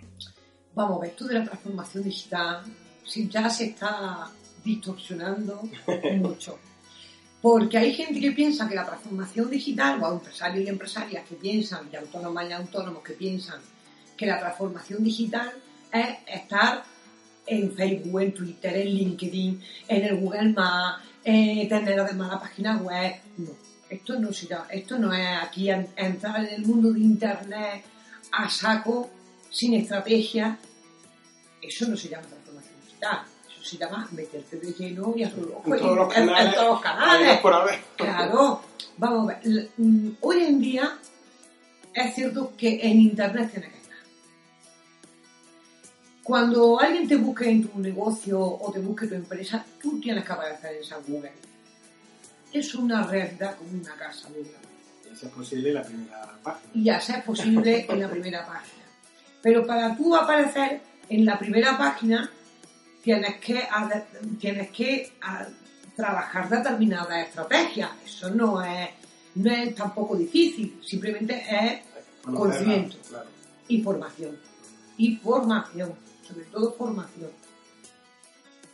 Vamos 0.75 0.99
a 0.99 1.01
ver, 1.01 1.11
esto 1.11 1.27
de 1.27 1.35
la 1.35 1.45
transformación 1.45 2.05
digital 2.05 2.63
sí, 3.09 3.29
ya 3.29 3.49
se 3.51 3.67
está 3.67 4.31
distorsionando 4.65 5.63
mucho. 6.19 6.59
Porque 7.41 7.79
hay 7.79 7.95
gente 7.95 8.21
que 8.21 8.33
piensa 8.33 8.69
que 8.69 8.75
la 8.75 8.85
transformación 8.85 9.49
digital, 9.51 10.03
o 10.03 10.13
empresarios 10.13 10.65
y 10.65 10.69
empresarias 10.69 11.25
que 11.29 11.37
piensan, 11.37 11.89
y 11.93 11.97
autónomas 11.97 12.49
y 12.49 12.53
autónomos 12.53 13.03
que 13.03 13.13
piensan 13.15 13.61
que 14.17 14.27
la 14.27 14.39
transformación 14.41 15.05
digital 15.05 15.53
es 15.93 16.09
estar 16.27 16.83
en 17.47 17.73
Facebook, 17.73 18.21
en 18.21 18.35
Twitter, 18.35 18.77
en 18.77 18.89
LinkedIn, 18.89 19.63
en 19.87 20.05
el 20.05 20.17
Google 20.21 20.53
Maps, 20.53 21.03
eh, 21.25 21.67
tener 21.69 22.01
además 22.01 22.29
la 22.33 22.41
página 22.41 22.77
web. 22.79 23.15
No, 23.39 23.51
esto 23.89 24.19
no, 24.19 24.33
se 24.33 24.47
llama- 24.49 24.67
esto 24.71 24.99
no 24.99 25.15
es 25.15 25.27
aquí 25.41 25.71
en- 25.71 25.89
entrar 25.97 26.45
en 26.45 26.55
el 26.55 26.67
mundo 26.67 26.93
de 26.93 27.01
Internet 27.01 27.85
a 28.33 28.51
saco, 28.51 29.09
sin 29.51 29.75
estrategia. 29.75 30.59
Eso 31.63 31.87
no 31.89 31.97
se 31.97 32.09
llama 32.09 32.27
Eso 33.01 33.65
se 33.65 33.77
llama 33.77 34.09
meterte 34.13 34.57
de 34.59 34.73
lleno 34.73 35.13
y 35.17 35.25
a 35.25 35.31
tu 35.31 35.41
ojo 35.53 35.75
En 35.75 35.81
todos 35.81 35.97
los 35.97 36.17
en- 36.17 36.23
en 36.23 36.29
canales, 36.29 36.55
todos 36.55 36.69
los 36.69 36.81
canales. 36.81 37.15
habidos 37.21 37.37
por 37.39 37.53
haber. 37.55 37.81
Claro, 37.97 38.63
vamos 38.97 39.31
a 39.31 39.39
ver. 39.39 39.69
mm, 39.77 40.09
Hoy 40.21 40.43
en 40.45 40.61
día 40.61 40.99
es 41.95 42.15
cierto 42.15 42.53
que 42.57 42.81
en 42.83 43.01
Internet 43.01 43.51
tiene 43.51 43.69
que 43.71 43.79
estar. 43.79 43.99
Cuando 46.23 46.79
alguien 46.79 47.09
te 47.09 47.17
busque 47.17 47.49
en 47.49 47.67
tu 47.67 47.79
negocio 47.79 48.39
o 48.41 48.71
te 48.71 48.81
busque 48.81 49.07
tu 49.07 49.15
empresa, 49.15 49.65
tú 49.81 49.99
tienes 50.01 50.25
que 50.25 50.33
aparecer 50.33 50.75
en 50.77 50.83
esa 50.83 50.97
Google. 51.07 51.33
Es 52.53 52.75
una 52.75 53.03
realidad 53.07 53.57
como 53.57 53.71
una 53.71 53.95
casa, 53.95 54.29
Si 55.19 55.27
es 55.27 55.33
posible, 55.33 55.73
la 55.73 55.83
primera 55.83 56.39
página. 56.43 56.71
y 56.75 56.85
ya 56.85 57.01
sea 57.01 57.23
posible 57.25 57.87
en 57.89 58.01
la 58.01 58.09
primera 58.11 58.47
página. 58.47 58.85
Pero 59.43 59.67
para 59.67 59.97
tú 59.97 60.15
aparecer 60.15 60.81
en 61.09 61.25
la 61.25 61.39
primera 61.39 61.79
página, 61.79 62.31
tienes 63.09 63.37
que, 63.39 63.67
tienes 64.39 64.71
que 64.71 65.11
a- 65.23 65.47
trabajar 65.97 66.47
determinadas 66.51 67.27
estrategias. 67.29 67.91
Eso 68.05 68.29
no 68.29 68.61
es, 68.63 68.91
no 69.37 69.51
es 69.51 69.75
tampoco 69.75 70.15
difícil, 70.15 70.79
simplemente 70.85 71.43
es 71.51 71.81
Conocimiento. 72.23 72.97
claro. 73.09 73.31
información. 73.69 74.37
Y 74.99 75.17
formación, 75.17 75.95
sobre 76.27 76.45
todo 76.47 76.75
formación. 76.75 77.31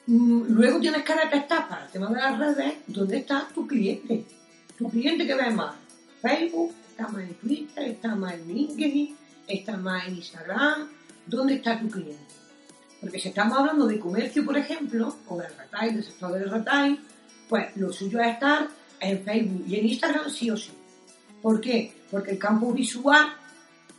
Mm, 0.09 0.43
Luego 0.49 0.81
tienes 0.81 1.05
que 1.05 1.15
detectar 1.15 1.69
para 1.69 1.85
el 1.87 1.93
tema 1.93 2.09
de 2.09 2.17
las 2.17 2.37
redes 2.37 2.75
dónde 2.89 3.19
está 3.19 3.47
tu 3.55 3.69
cliente. 3.69 4.25
Tu 4.77 4.91
cliente 4.91 5.25
que 5.29 5.35
ve 5.37 5.51
más 5.51 5.77
Facebook, 6.21 6.73
está 6.91 7.07
más 7.07 7.23
en 7.23 7.35
Twitter, 7.35 7.85
está 7.85 8.17
más 8.17 8.35
en 8.35 8.49
LinkedIn, 8.49 9.17
está 9.47 9.77
más 9.77 10.09
en 10.09 10.17
Instagram. 10.17 10.89
¿Dónde 11.25 11.55
está 11.55 11.79
tu 11.79 11.89
cliente? 11.89 12.34
Porque 13.05 13.21
si 13.21 13.29
estamos 13.29 13.59
hablando 13.59 13.87
de 13.87 13.99
comercio, 13.99 14.47
por 14.47 14.57
ejemplo, 14.57 15.15
o 15.29 15.37
del 15.37 15.55
retail, 15.55 15.93
del 15.93 16.05
sector 16.05 16.33
del 16.33 16.51
retail, 16.51 16.99
pues 17.51 17.77
lo 17.77 17.93
suyo 17.93 18.19
es 18.19 18.29
estar 18.29 18.67
en 18.99 19.23
Facebook 19.23 19.65
y 19.69 19.77
en 19.77 19.87
Instagram 19.89 20.31
sí 20.31 20.51
o 20.51 20.57
sí. 20.57 20.71
¿Por 21.43 21.61
qué? 21.61 21.93
Porque 22.11 22.31
el 22.31 22.39
campo 22.39 22.73
visual 22.73 23.27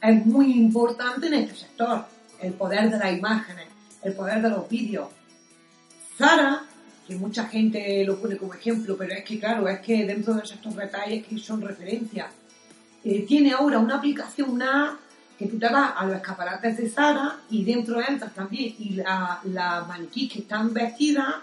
es 0.02 0.26
muy 0.26 0.54
importante 0.54 1.28
en 1.28 1.36
este 1.36 1.56
sector. 1.56 2.04
El 2.42 2.54
poder 2.54 2.90
de 2.90 2.98
las 2.98 3.16
imágenes, 3.16 3.68
el 4.02 4.14
poder 4.14 4.42
de 4.42 4.50
los 4.50 4.68
vídeos. 4.68 5.10
Zara, 6.18 6.64
que 7.08 7.16
mucha 7.16 7.46
gente 7.46 8.04
lo 8.06 8.20
pone 8.20 8.38
como 8.38 8.56
ejemplo, 8.56 8.98
pero 8.98 9.14
es 9.14 9.24
que 9.24 9.40
claro, 9.40 9.68
es 9.68 9.82
que 9.82 10.04
dentro 10.04 10.34
de 10.34 10.42
estos 10.42 10.76
detalles 10.76 11.28
que 11.28 11.38
son 11.38 11.62
referencias, 11.62 12.32
eh, 13.04 13.24
tiene 13.28 13.52
ahora 13.52 13.78
una 13.78 13.98
aplicación, 13.98 14.50
una 14.50 14.98
que 15.38 15.48
tú 15.48 15.58
te 15.60 15.68
vas 15.70 15.94
a 15.98 16.06
los 16.06 16.15
escaparates 16.15 16.77
de 16.77 16.89
Zara 16.89 17.38
y 17.50 17.63
dentro 17.63 18.00
entras 18.01 18.34
también 18.34 18.74
y 18.80 18.89
la- 18.96 19.39
las 19.46 19.88
maniquís 19.88 20.32
que 20.32 20.39
están 20.39 20.74
vestidas, 20.74 21.34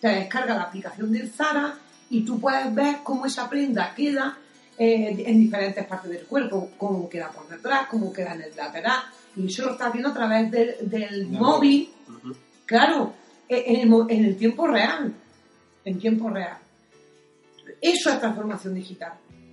te 0.00 0.08
descarga 0.08 0.54
la 0.54 0.62
aplicación 0.62 1.12
de 1.12 1.26
Zara 1.28 1.74
y 2.10 2.22
tú 2.22 2.40
puedes 2.40 2.74
ver 2.74 2.96
cómo 3.04 3.26
esa 3.26 3.48
prenda 3.48 3.94
queda 3.94 4.36
eh, 4.80 5.24
en 5.26 5.40
diferentes 5.40 5.84
partes 5.86 6.10
del 6.10 6.24
cuerpo, 6.24 6.70
cómo 6.78 7.08
queda 7.08 7.30
por 7.30 7.48
detrás, 7.48 7.88
cómo 7.88 8.12
queda 8.12 8.34
en 8.34 8.42
el 8.42 8.54
lateral. 8.56 9.00
Y 9.36 9.46
eso 9.46 9.64
lo 9.66 9.72
estás 9.72 9.92
viendo 9.92 10.10
a 10.10 10.14
través 10.14 10.50
del, 10.52 10.74
del 10.88 11.26
móvil, 11.26 11.90
claro, 12.64 13.12
en 13.48 13.76
el, 13.80 13.88
mo- 13.88 14.06
en 14.08 14.24
el 14.24 14.36
tiempo 14.36 14.66
real. 14.68 15.12
En 15.84 15.98
tiempo 15.98 16.28
real. 16.30 16.58
Eso 17.80 18.10
es 18.10 18.20
transformación 18.20 18.74
digital. 18.74 19.12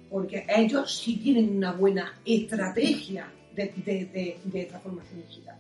Porque 0.09 0.45
ellos 0.47 0.95
sí 0.95 1.17
tienen 1.17 1.57
una 1.57 1.71
buena 1.71 2.13
estrategia 2.23 3.27
de, 3.55 3.73
de- 3.85 4.05
de- 4.05 4.39
de 4.43 4.65
transformación 4.65 5.21
digital. 5.27 5.55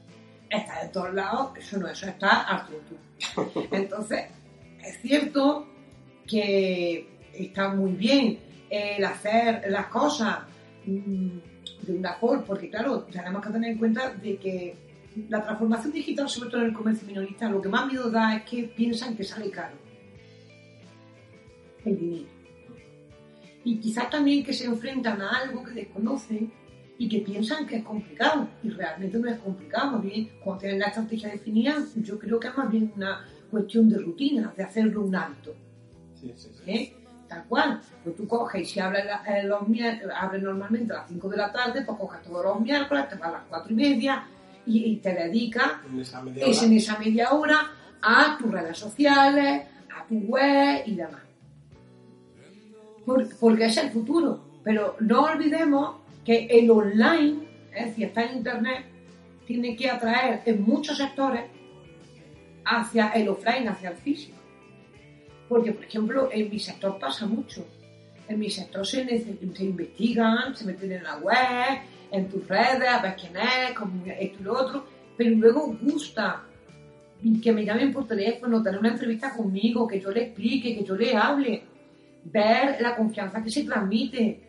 Está 0.49 0.83
de 0.83 0.89
todos 0.89 1.13
lados, 1.13 1.57
eso 1.57 1.77
no, 1.79 1.87
eso 1.87 2.07
está 2.07 2.41
al 2.43 2.67
tú. 2.67 3.61
Entonces, 3.71 4.25
es 4.83 5.01
cierto 5.01 5.67
que 6.27 7.07
está 7.33 7.69
muy 7.73 7.91
bien 7.93 8.39
el 8.69 9.03
hacer 9.05 9.63
las 9.69 9.87
cosas 9.87 10.39
mm, 10.85 11.37
de 11.83 11.93
una 11.93 12.13
forma, 12.15 12.43
porque 12.45 12.69
claro, 12.69 13.03
tenemos 13.03 13.43
que 13.45 13.51
tener 13.51 13.71
en 13.71 13.77
cuenta 13.77 14.09
de 14.11 14.37
que 14.37 14.75
la 15.29 15.41
transformación 15.43 15.93
digital, 15.93 16.27
sobre 16.29 16.49
todo 16.49 16.61
en 16.61 16.67
el 16.67 16.73
comercio 16.73 17.07
minorista, 17.07 17.49
lo 17.49 17.61
que 17.61 17.69
más 17.69 17.87
miedo 17.87 18.09
da 18.09 18.35
es 18.35 18.43
que 18.43 18.63
piensan 18.63 19.15
que 19.15 19.23
sale 19.23 19.49
caro 19.49 19.75
el 21.85 21.97
dinero. 21.99 22.25
Y 23.63 23.77
quizás 23.79 24.09
también 24.09 24.43
que 24.43 24.53
se 24.53 24.65
enfrentan 24.65 25.21
a 25.21 25.29
algo 25.41 25.63
que 25.63 25.71
desconocen 25.71 26.51
y 26.97 27.09
que 27.09 27.19
piensan 27.19 27.65
que 27.67 27.77
es 27.77 27.83
complicado. 27.83 28.47
Y 28.63 28.69
realmente 28.69 29.17
no 29.19 29.29
es 29.29 29.37
complicado. 29.39 29.91
Más 29.93 30.01
bien, 30.03 30.29
cuando 30.43 30.61
tienen 30.61 30.79
la 30.79 30.87
estrategia 30.87 31.29
definida, 31.29 31.75
yo 31.97 32.17
creo 32.19 32.39
que 32.39 32.47
es 32.47 32.57
más 32.57 32.69
bien 32.71 32.91
una 32.95 33.25
cuestión 33.51 33.89
de 33.89 33.97
rutina, 33.99 34.53
de 34.55 34.63
hacerlo 34.63 35.01
un 35.01 35.15
hábito. 35.15 35.53
Sí, 36.19 36.33
sí, 36.35 36.49
sí. 36.53 36.71
¿eh? 36.71 36.93
Tal 37.27 37.43
cual. 37.45 37.81
Pues 38.03 38.15
tú 38.15 38.27
coges 38.27 38.61
y 38.61 38.65
si 38.65 38.79
abres, 38.79 39.05
la- 39.05 39.23
eh, 39.27 39.43
los 39.43 39.61
abres 40.15 40.41
normalmente 40.43 40.93
a 40.93 40.97
las 40.97 41.07
5 41.09 41.27
de 41.29 41.37
la 41.37 41.51
tarde, 41.51 41.81
pues 41.85 41.97
coges 41.97 42.21
todos 42.23 42.43
los 42.45 42.59
miércoles, 42.61 43.09
te 43.09 43.15
vas 43.15 43.29
a 43.29 43.31
las 43.33 43.43
4 43.49 43.71
y 43.73 43.75
media 43.75 44.23
y, 44.65 44.83
y 44.91 44.95
te 44.97 45.13
dedicas 45.13 45.71
En 45.91 45.99
esa 45.99 46.21
media 46.21 46.45
es 46.45 46.63
en 46.63 46.73
esa 46.73 46.97
media 46.99 47.31
hora 47.33 47.71
a 48.01 48.37
tus 48.37 48.51
redes 48.51 48.77
sociales, 48.77 49.63
a 49.95 50.05
tu 50.07 50.15
web 50.19 50.83
y 50.85 50.95
demás. 50.95 51.21
Por- 53.05 53.27
porque 53.37 53.65
es 53.65 53.77
el 53.77 53.91
futuro. 53.91 54.39
Pero 54.63 54.95
no 54.99 55.23
olvidemos 55.23 55.97
que 56.25 56.47
el 56.47 56.69
online, 56.71 57.47
es 57.73 57.85
decir, 57.85 58.05
está 58.05 58.23
en 58.23 58.37
internet, 58.37 58.85
tiene 59.45 59.75
que 59.75 59.89
atraer 59.89 60.41
en 60.45 60.63
muchos 60.63 60.97
sectores 60.97 61.43
hacia 62.65 63.09
el 63.09 63.29
offline, 63.29 63.67
hacia 63.67 63.91
el 63.91 63.97
físico. 63.97 64.37
Porque, 65.47 65.71
por 65.71 65.85
ejemplo, 65.85 66.29
en 66.31 66.49
mi 66.49 66.59
sector 66.59 66.97
pasa 66.97 67.27
mucho. 67.27 67.65
En 68.27 68.39
mi 68.39 68.49
sector 68.49 68.85
se, 68.85 69.05
se 69.05 69.63
investigan, 69.63 70.55
se 70.55 70.65
meten 70.65 70.91
en 70.91 71.03
la 71.03 71.17
web, 71.17 71.79
en 72.11 72.27
tus 72.27 72.47
redes, 72.47 72.89
a 72.89 73.01
ver 73.01 73.15
quién 73.15 73.37
es, 73.37 73.73
cómo 73.77 74.03
esto 74.05 74.37
y 74.39 74.43
lo 74.43 74.53
otro, 74.53 74.85
pero 75.15 75.35
luego 75.35 75.77
gusta 75.79 76.43
que 77.41 77.51
me 77.51 77.65
llamen 77.65 77.91
por 77.91 78.07
teléfono, 78.07 78.61
tener 78.61 78.79
una 78.79 78.89
entrevista 78.89 79.33
conmigo, 79.33 79.87
que 79.87 79.99
yo 79.99 80.11
le 80.11 80.25
explique, 80.25 80.75
que 80.75 80.83
yo 80.83 80.95
le 80.95 81.15
hable, 81.15 81.63
ver 82.25 82.79
la 82.81 82.95
confianza 82.95 83.43
que 83.43 83.49
se 83.49 83.63
transmite, 83.63 84.39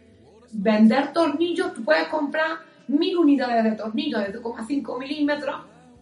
vender 0.56 1.12
tornillos, 1.12 1.74
tú 1.74 1.84
puedes 1.84 2.08
comprar 2.08 2.58
mil 2.88 3.16
unidades 3.18 3.64
de 3.64 3.72
tornillos 3.72 4.20
de 4.20 4.40
2,5 4.40 4.98
milímetros 4.98 5.56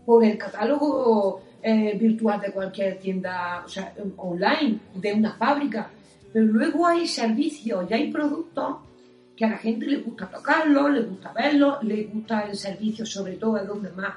por 0.05 0.25
el 0.25 0.37
catálogo 0.37 1.43
eh, 1.63 1.97
virtual 1.99 2.41
de 2.41 2.53
cualquier 2.53 2.99
tienda, 2.99 3.65
online, 4.17 4.79
de 4.95 5.13
una 5.15 5.33
fábrica. 5.35 5.91
Pero 6.33 6.47
luego 6.47 6.87
hay 6.87 7.07
servicios 7.07 7.87
y 7.89 7.95
hay 7.95 8.11
productos 8.13 8.77
que 9.37 9.45
a 9.45 9.51
la 9.51 9.59
gente 9.59 9.87
le 9.87 9.97
gusta 9.99 10.27
tocarlo, 10.27 10.89
le 10.89 11.03
gusta 11.03 11.33
verlo, 11.33 11.79
le 11.83 12.05
gusta 12.05 12.43
el 12.43 12.57
servicio, 12.57 13.05
sobre 13.07 13.35
todo 13.35 13.57
es 13.57 13.67
donde 13.67 13.91
más 13.93 14.15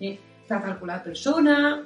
¿eh? 0.00 0.18
tratar 0.46 0.78
con 0.78 0.88
la 0.88 1.02
persona, 1.02 1.82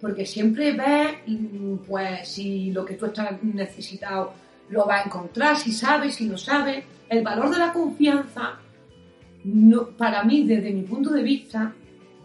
porque 0.00 0.26
siempre 0.26 0.72
ves, 0.72 1.18
mm, 1.26 1.76
pues, 1.86 2.28
si 2.28 2.72
lo 2.72 2.84
que 2.84 2.94
tú 2.94 3.06
estás 3.06 3.42
necesitado 3.42 4.32
lo 4.70 4.86
va 4.86 4.98
a 5.00 5.02
encontrar, 5.04 5.56
si 5.56 5.72
sabes, 5.72 6.14
si 6.16 6.26
no 6.26 6.36
sabes. 6.38 6.84
El 7.08 7.22
valor 7.24 7.50
de 7.50 7.58
la 7.58 7.72
confianza, 7.72 8.58
no, 9.44 9.88
para 9.90 10.22
mí, 10.24 10.44
desde 10.46 10.70
mi 10.72 10.82
punto 10.82 11.10
de 11.10 11.22
vista, 11.22 11.72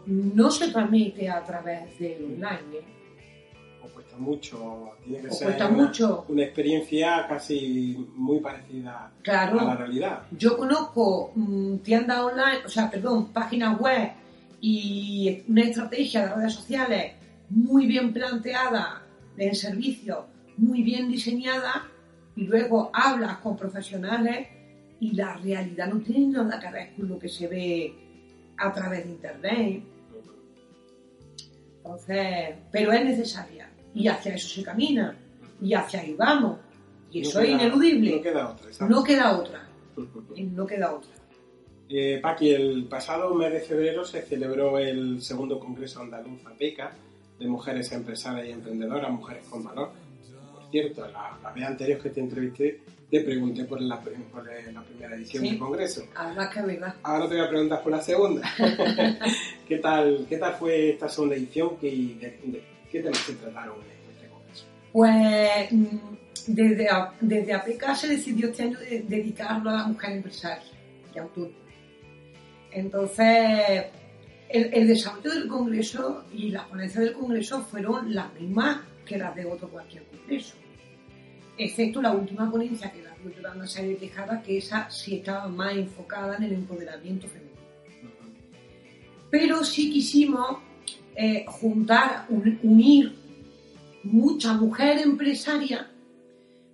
no 0.06 0.52
se 0.52 0.70
transmite 0.72 1.30
a 1.30 1.44
través 1.44 1.98
del 1.98 2.24
online. 2.24 2.78
¿eh? 2.78 2.84
O 3.84 3.88
cuesta 3.88 4.16
mucho, 4.18 4.92
tiene 5.04 5.22
que 5.24 5.28
O 5.30 5.32
ser 5.32 5.48
cuesta 5.48 5.68
una, 5.70 5.84
mucho. 5.86 6.26
una 6.30 6.44
experiencia 6.44 7.26
casi 7.28 7.98
muy 8.16 8.40
parecida 8.40 9.12
Claro. 9.24 9.60
a 9.62 9.64
la 9.64 9.76
realidad. 9.76 10.22
Yo 10.38 10.56
conozco 10.58 11.32
mm, 11.36 11.78
tiendas 11.78 12.20
online, 12.20 12.60
o 12.66 12.70
sea, 12.70 12.92
perdón, 12.92 13.30
páginas 13.34 13.80
web 13.80 14.12
y 14.62 15.42
una 15.48 15.62
estrategia 15.64 16.28
de 16.28 16.36
redes 16.36 16.54
sociales 16.54 17.14
muy 17.50 17.88
bien 17.88 18.14
planteada 18.14 19.02
en 19.38 19.56
servicio, 19.56 20.26
muy 20.58 20.84
bien 20.84 21.10
diseñada, 21.10 21.88
y 22.36 22.46
luego 22.46 22.90
hablas 22.94 23.38
con 23.38 23.56
profesionales 23.56 24.48
y 25.00 25.12
la 25.12 25.36
realidad 25.38 25.88
no 25.88 26.00
tiene 26.02 26.28
nada 26.28 26.60
que 26.60 26.72
ver 26.72 26.94
con 26.96 27.08
lo 27.08 27.20
que 27.20 27.30
se 27.30 27.48
ve 27.48 27.94
a 28.58 28.72
través 28.72 29.06
de 29.06 29.12
internet. 29.12 29.84
Entonces, 31.78 32.56
pero 32.72 32.92
es 32.92 33.06
necesaria 33.06 33.70
y 33.94 34.08
hacia 34.08 34.36
eso 34.36 34.50
se 34.50 34.64
camina 34.64 35.16
y 35.62 35.74
hacia 35.74 36.02
ahí 36.02 36.14
vamos. 36.14 36.60
Y 37.12 37.22
No 37.22 37.30
eso 37.30 37.42
es 37.42 37.50
ineludible. 37.50 38.16
No 38.16 38.22
queda 38.22 38.50
otra, 38.50 38.68
exacto. 38.68 38.96
No 38.96 39.04
queda 39.04 39.38
otra. 39.38 39.68
No 40.38 40.66
queda 40.66 40.94
otra. 40.94 41.12
Eh, 41.88 42.20
Paqui, 42.22 42.50
el 42.50 42.86
pasado 42.86 43.34
mes 43.36 43.54
de 43.54 43.60
febrero 43.60 44.04
se 44.04 44.24
celebró 44.24 44.80
el 44.80 45.22
segundo 45.22 45.60
Congreso 45.60 46.02
Andaluz 46.02 46.44
APECA 46.46 46.92
de 47.40 47.48
Mujeres 47.48 47.92
Empresarias 47.92 48.48
y 48.48 48.52
Emprendedoras, 48.52 49.12
Mujeres 49.12 49.46
con 49.48 49.64
Valor. 49.64 49.92
Cierto, 50.82 51.08
la, 51.08 51.38
la 51.42 51.52
vez 51.54 51.64
anterior 51.64 52.02
que 52.02 52.10
te 52.10 52.20
entrevisté 52.20 52.82
te 53.10 53.22
pregunté 53.22 53.64
por 53.64 53.80
la, 53.80 54.02
por 54.02 54.12
la 54.74 54.82
primera 54.84 55.16
edición 55.16 55.44
Sí. 55.44 55.50
del 55.52 55.60
Congreso. 55.60 56.06
Además 56.16 56.50
que. 56.54 56.60
Ahora 57.04 57.30
te 57.30 57.36
voy 57.36 57.46
a 57.46 57.50
preguntar 57.50 57.82
por 57.82 57.92
la 57.94 58.02
segunda. 58.02 58.42
¿Qué 59.70 59.78
tal, 59.78 60.26
¿Qué 60.28 60.38
tal 60.38 60.54
fue 60.56 60.90
esta 60.90 61.08
segunda 61.08 61.36
edición? 61.36 61.78
¿Qué, 61.80 61.90
de- 61.92 62.40
de- 62.52 62.64
qué 62.92 63.00
temas 63.02 63.20
se 63.20 63.36
trataron 63.36 63.78
en 63.78 64.12
este 64.14 64.28
Congreso? 64.28 64.66
Pues 64.92 65.72
mm, 65.72 65.98
desde, 66.48 66.88
desde 67.22 67.54
APK 67.54 67.96
se 67.96 68.08
decidió 68.10 68.50
este 68.50 68.64
año 68.64 68.78
de- 68.80 69.06
dedicarlo 69.08 69.70
a 69.70 69.74
la 69.76 69.88
mujer 69.88 70.12
empresaria 70.18 70.62
y 71.16 71.20
autónoma. 71.20 71.56
Entonces, 72.72 73.86
el, 74.50 74.74
el 74.74 74.88
desarrollo 74.90 75.30
del 75.32 75.48
Congreso 75.48 76.26
y 76.34 76.50
las 76.50 76.66
ponencias 76.66 77.02
del 77.06 77.14
Congreso 77.14 77.62
fueron 77.62 78.14
las 78.14 78.34
mismas 78.34 78.82
que 79.06 79.18
las 79.18 79.34
de 79.36 79.46
otro 79.46 79.70
cualquier 79.70 80.04
Congreso. 80.04 80.56
Excepto 81.58 82.02
la 82.02 82.12
última 82.12 82.50
ponencia 82.52 82.92
que 82.92 83.02
la 83.02 83.16
Yolanda 83.36 83.66
Sáenz 83.66 84.00
Tejada, 84.00 84.42
que 84.42 84.58
esa 84.58 84.90
sí 84.90 85.16
estaba 85.16 85.48
más 85.48 85.76
enfocada 85.76 86.36
en 86.38 86.44
el 86.44 86.54
empoderamiento 86.54 87.28
femenino. 87.28 87.56
pero 89.32 89.64
sí 89.64 89.92
quisimos 89.92 90.58
eh, 91.16 91.46
juntar, 91.48 92.26
un- 92.30 92.60
unir 92.64 93.16
mucha 94.04 94.54
mujer 94.54 95.00
empresaria 95.00 95.90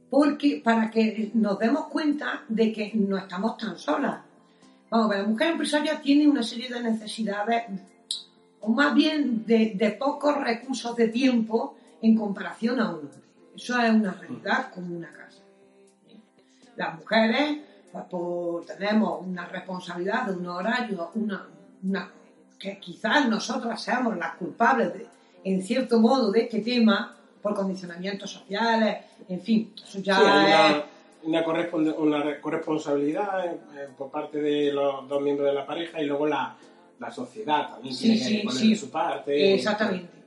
porque 0.10 0.62
para 0.64 0.92
que 0.92 1.32
nos 1.34 1.58
demos 1.58 1.88
cuenta 1.88 2.44
de 2.50 2.72
que 2.74 2.92
no 2.94 3.18
estamos 3.18 3.58
tan 3.58 3.78
solas. 3.78 4.20
Vamos, 4.90 5.16
la 5.16 5.24
mujer 5.24 5.52
empresaria 5.54 6.02
tiene 6.02 6.28
una 6.28 6.44
serie 6.44 6.70
de 6.70 6.82
necesidades, 6.84 7.64
o 8.60 8.70
más 8.74 8.94
bien 8.94 9.46
de, 9.46 9.72
de 9.76 9.92
pocos 9.92 10.36
recursos 10.38 10.96
de 10.98 11.08
tiempo 11.08 11.78
en 12.02 12.16
comparación 12.16 12.80
a 12.82 12.90
un 12.90 12.96
hombre. 13.06 13.18
Eso 13.56 13.80
es 13.80 13.90
una 13.92 14.14
realidad 14.14 14.72
como 14.74 14.96
una 14.96 15.12
casa. 15.12 15.42
Las 16.76 16.96
mujeres 16.98 17.58
pues, 17.92 18.04
por- 18.06 18.66
tenemos 18.66 19.22
una 19.26 19.46
responsabilidad 19.46 20.24
de 20.28 20.34
un 20.34 20.48
horario, 20.48 21.12
una, 21.16 21.46
una- 21.84 22.10
que 22.58 22.78
quizás 22.80 23.28
nosotras 23.28 23.82
seamos 23.82 24.18
las 24.18 24.36
culpables, 24.36 24.94
de- 24.94 25.08
en 25.44 25.62
cierto 25.64 26.00
modo, 26.00 26.32
de 26.32 26.42
este 26.42 26.60
tema, 26.62 27.16
por 27.42 27.56
condicionamientos 27.56 28.30
sociales, 28.32 28.98
en 29.28 29.42
fin, 29.42 29.74
eso 29.84 30.00
ya 30.00 30.16
Sí, 30.16 30.22
es... 30.24 30.84
una, 31.28 31.44
corresponsabilidad 32.42 33.46
eh, 33.48 33.88
por 33.98 34.10
parte 34.12 34.40
de 34.42 34.72
los 34.72 35.08
dos 35.08 35.22
miembros 35.22 35.48
de 35.50 35.54
la 35.56 35.66
pareja 35.66 36.02
y 36.02 36.06
luego 36.06 36.28
la, 36.28 36.56
la 37.00 37.12
sociedad 37.12 37.70
también 37.72 37.94
Sí, 37.96 38.04
tiene 38.04 38.20
que 38.20 38.26
sí, 38.26 38.38
poner 38.46 38.60
sí. 38.62 38.70
de 38.70 38.76
su 38.76 38.92
parte. 38.92 39.54
Exactamente. 39.56 40.10
Y, 40.18 40.21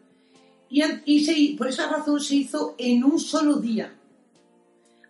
y 1.04 1.24
se- 1.24 1.54
por 1.56 1.68
esa 1.68 1.88
razón 1.88 2.20
se 2.20 2.36
hizo 2.36 2.74
en 2.78 3.04
un 3.04 3.18
solo 3.18 3.56
día. 3.56 3.92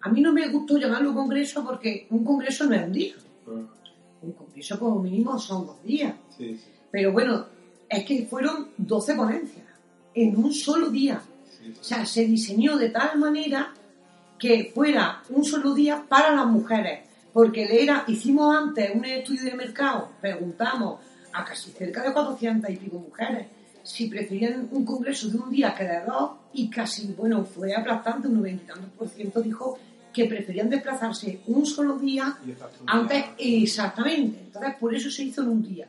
A 0.03 0.09
mí 0.11 0.21
no 0.21 0.33
me 0.33 0.49
gustó 0.49 0.77
llamarlo 0.77 1.15
congreso 1.15 1.65
porque 1.65 2.07
un 2.11 2.25
congreso 2.25 2.65
no 2.67 2.75
es 2.75 2.85
un 2.87 2.93
día. 2.93 3.15
Mm, 3.47 3.65
Un 4.27 4.33
congreso 4.33 4.79
como 4.79 5.01
mínimo 5.03 5.39
son 5.39 5.67
dos 5.67 5.83
días. 5.85 6.15
Sí, 6.37 6.57
sí, 6.57 6.71
Pero 6.91 7.13
bueno, 7.13 7.47
es 7.89 8.05
que 8.05 8.25
fueron 8.27 8.69
12 8.79 9.15
ponencias 9.15 9.65
en 10.15 10.37
un 10.37 10.53
solo 10.53 10.89
día. 10.91 11.21
sí, 11.61 11.75
O 11.79 11.85
sea, 11.85 12.07
se 12.07 12.25
diseñó 12.27 12.77
de 12.79 12.89
tal 12.91 13.19
manera 13.19 13.73
que 14.39 14.71
fuera 14.75 15.23
un 15.31 15.45
solo 15.45 15.75
día 15.75 16.05
para 16.09 16.35
las 16.35 16.47
mujeres. 16.47 17.01
Porque 17.35 17.67
le 17.67 17.83
era, 17.83 18.05
hicimos 18.07 18.55
antes 18.57 18.95
un 18.95 19.05
estudio 19.05 19.45
de 19.45 19.55
mercado, 19.55 20.09
preguntamos 20.21 21.01
a 21.33 21.45
casi 21.45 21.71
cerca 21.73 22.03
de 22.03 22.13
400 22.13 22.71
y 22.71 22.77
pico 22.77 22.99
mujeres 22.99 23.47
si 23.85 24.09
preferían 24.09 24.69
un 24.73 24.85
congreso 24.85 25.29
de 25.29 25.37
un 25.39 25.51
día 25.51 25.75
que 25.75 25.85
de 25.85 26.01
dos 26.07 26.33
y 26.55 26.69
casi, 26.69 27.13
bueno, 27.17 27.45
fue 27.45 27.73
aplastante, 27.75 28.27
un 28.29 28.39
90 28.39 28.63
y 28.63 28.67
tantos 28.67 28.91
por 28.99 29.09
ciento 29.09 29.41
dijo 29.43 29.79
que 30.13 30.25
preferían 30.27 30.71
desplazarse 30.71 31.41
un 31.47 31.65
solo 31.67 31.99
día 31.99 32.37
antes, 32.87 33.25
exactamente. 33.39 34.39
Entonces, 34.47 34.75
por 34.81 34.95
eso 34.95 35.11
se 35.11 35.25
hizo 35.25 35.43
en 35.43 35.49
un 35.49 35.63
día. 35.63 35.87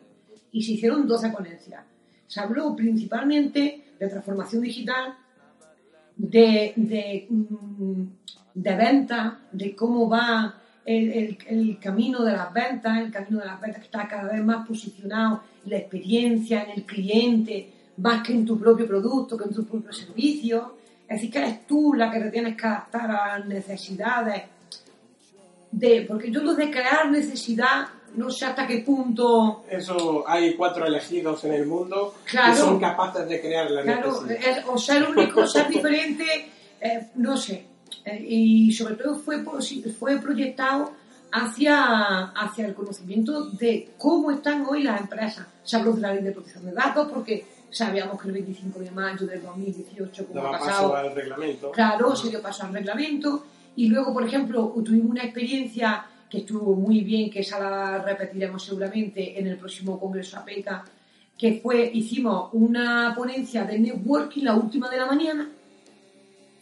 Y 0.52 0.64
se 0.64 0.74
hicieron 0.74 1.08
12 1.08 1.30
ponencias. 1.30 1.84
Se 2.28 2.40
habló 2.40 2.76
principalmente 2.76 3.94
de 4.00 4.08
transformación 4.08 4.62
digital, 4.62 5.16
de, 6.18 6.74
de, 6.76 7.28
mm, 7.30 8.04
de 8.56 8.76
venta, 8.76 9.40
de 9.52 9.76
cómo 9.76 10.10
va 10.10 10.60
el, 10.86 11.12
el- 11.12 11.38
el 11.48 11.80
camino 11.80 12.24
de 12.24 12.32
las 12.32 12.52
ventas, 12.54 12.98
el 13.00 13.12
camino 13.12 13.40
de 13.40 13.46
las 13.46 13.60
ventas 13.62 13.80
que 13.80 13.86
está 13.86 14.08
cada 14.08 14.32
vez 14.32 14.44
más 14.44 14.66
posicionado, 14.68 15.44
la 15.66 15.78
experiencia 15.78 16.64
en 16.64 16.72
el 16.72 16.84
cliente, 16.86 17.70
más 17.98 18.26
que 18.26 18.34
en 18.34 18.46
tu 18.46 18.60
propio 18.60 18.88
producto, 18.88 19.38
que 19.38 19.46
en 19.46 19.54
tu 19.54 19.66
propio 19.66 19.92
servicio. 19.94 20.76
Es 21.08 21.18
decir, 21.18 21.32
que 21.32 21.38
eres 21.40 21.68
tú 21.68 21.94
la 21.94 22.10
que 22.12 22.20
te 22.20 22.32
tienes 22.32 22.56
que 22.58 22.66
adaptar 22.68 23.10
a 23.12 23.38
las 23.40 23.48
necesidades 23.48 24.44
de, 25.72 26.06
porque 26.08 26.32
yo 26.32 26.42
lo 26.42 26.56
de 26.56 26.72
crear 26.72 27.10
necesidad, 27.12 27.88
no 28.16 28.30
sé 28.30 28.46
hasta 28.46 28.66
qué 28.66 28.80
punto, 28.80 29.66
Eso, 29.70 30.24
hay 30.28 30.56
cuatro 30.56 30.86
elegidos 30.86 31.44
en 31.44 31.54
el 31.54 31.66
mundo 31.68 32.16
Claro. 32.24 32.54
que 32.54 32.60
son 32.60 32.80
capaces 32.80 33.28
de 33.28 33.42
crear 33.42 33.70
la 33.70 33.82
claro, 33.84 34.22
necesidad. 34.24 34.58
es- 34.60 34.66
o 34.68 34.78
ser 34.78 35.04
único, 35.10 35.46
ser 35.48 35.68
diferente, 35.68 36.26
eh, 36.80 37.08
no 37.16 37.36
sé. 37.38 37.66
Eh, 38.06 38.26
y 38.28 38.72
sobre 38.72 38.96
todo 38.96 39.16
fue, 39.18 39.44
fue 40.00 40.18
proyectado 40.20 40.92
hacia, 41.32 42.28
hacia 42.32 42.66
el 42.68 42.74
conocimiento 42.74 43.46
de 43.52 43.90
cómo 43.98 44.32
están 44.32 44.66
hoy 44.66 44.84
las 44.84 45.02
empresas. 45.02 45.46
Se 45.64 45.76
habló 45.76 45.92
de 45.94 46.02
la 46.02 46.14
ley 46.14 46.24
de 46.24 46.32
protección 46.32 46.66
de 46.66 46.72
datos 46.72 47.12
porque 47.12 47.46
sabíamos 47.76 48.22
que 48.22 48.30
el 48.30 48.34
25 48.36 48.80
de 48.80 48.92
mayo 48.92 49.28
del 49.28 49.44
2018, 49.44 50.28
como 50.28 50.48
ha 50.48 50.52
pasado, 50.52 50.92
paso 50.92 50.96
al 50.96 51.14
reglamento. 51.14 51.72
Claro, 51.72 52.16
se 52.16 52.30
dio 52.30 52.42
paso 52.42 52.64
al 52.64 52.74
reglamento. 52.74 53.44
Y 53.76 53.90
luego, 53.90 54.14
por 54.14 54.24
ejemplo, 54.24 54.74
tuvimos 54.84 55.12
una 55.12 55.24
experiencia 55.24 56.06
que 56.30 56.40
estuvo 56.40 56.74
muy 56.74 57.02
bien, 57.02 57.30
que 57.30 57.42
esa 57.42 57.60
la 57.60 57.98
repetiremos 58.02 58.64
seguramente 58.64 59.38
en 59.38 59.48
el 59.48 59.58
próximo 59.58 60.00
Congreso 60.00 60.38
APECA, 60.38 60.86
que 61.38 61.60
fue, 61.62 61.92
hicimos 61.94 62.50
una 62.54 63.14
ponencia 63.14 63.66
de 63.66 63.78
networking, 63.78 64.44
la 64.44 64.56
última 64.56 64.90
de 64.90 64.98
la 64.98 65.06
mañana. 65.06 65.50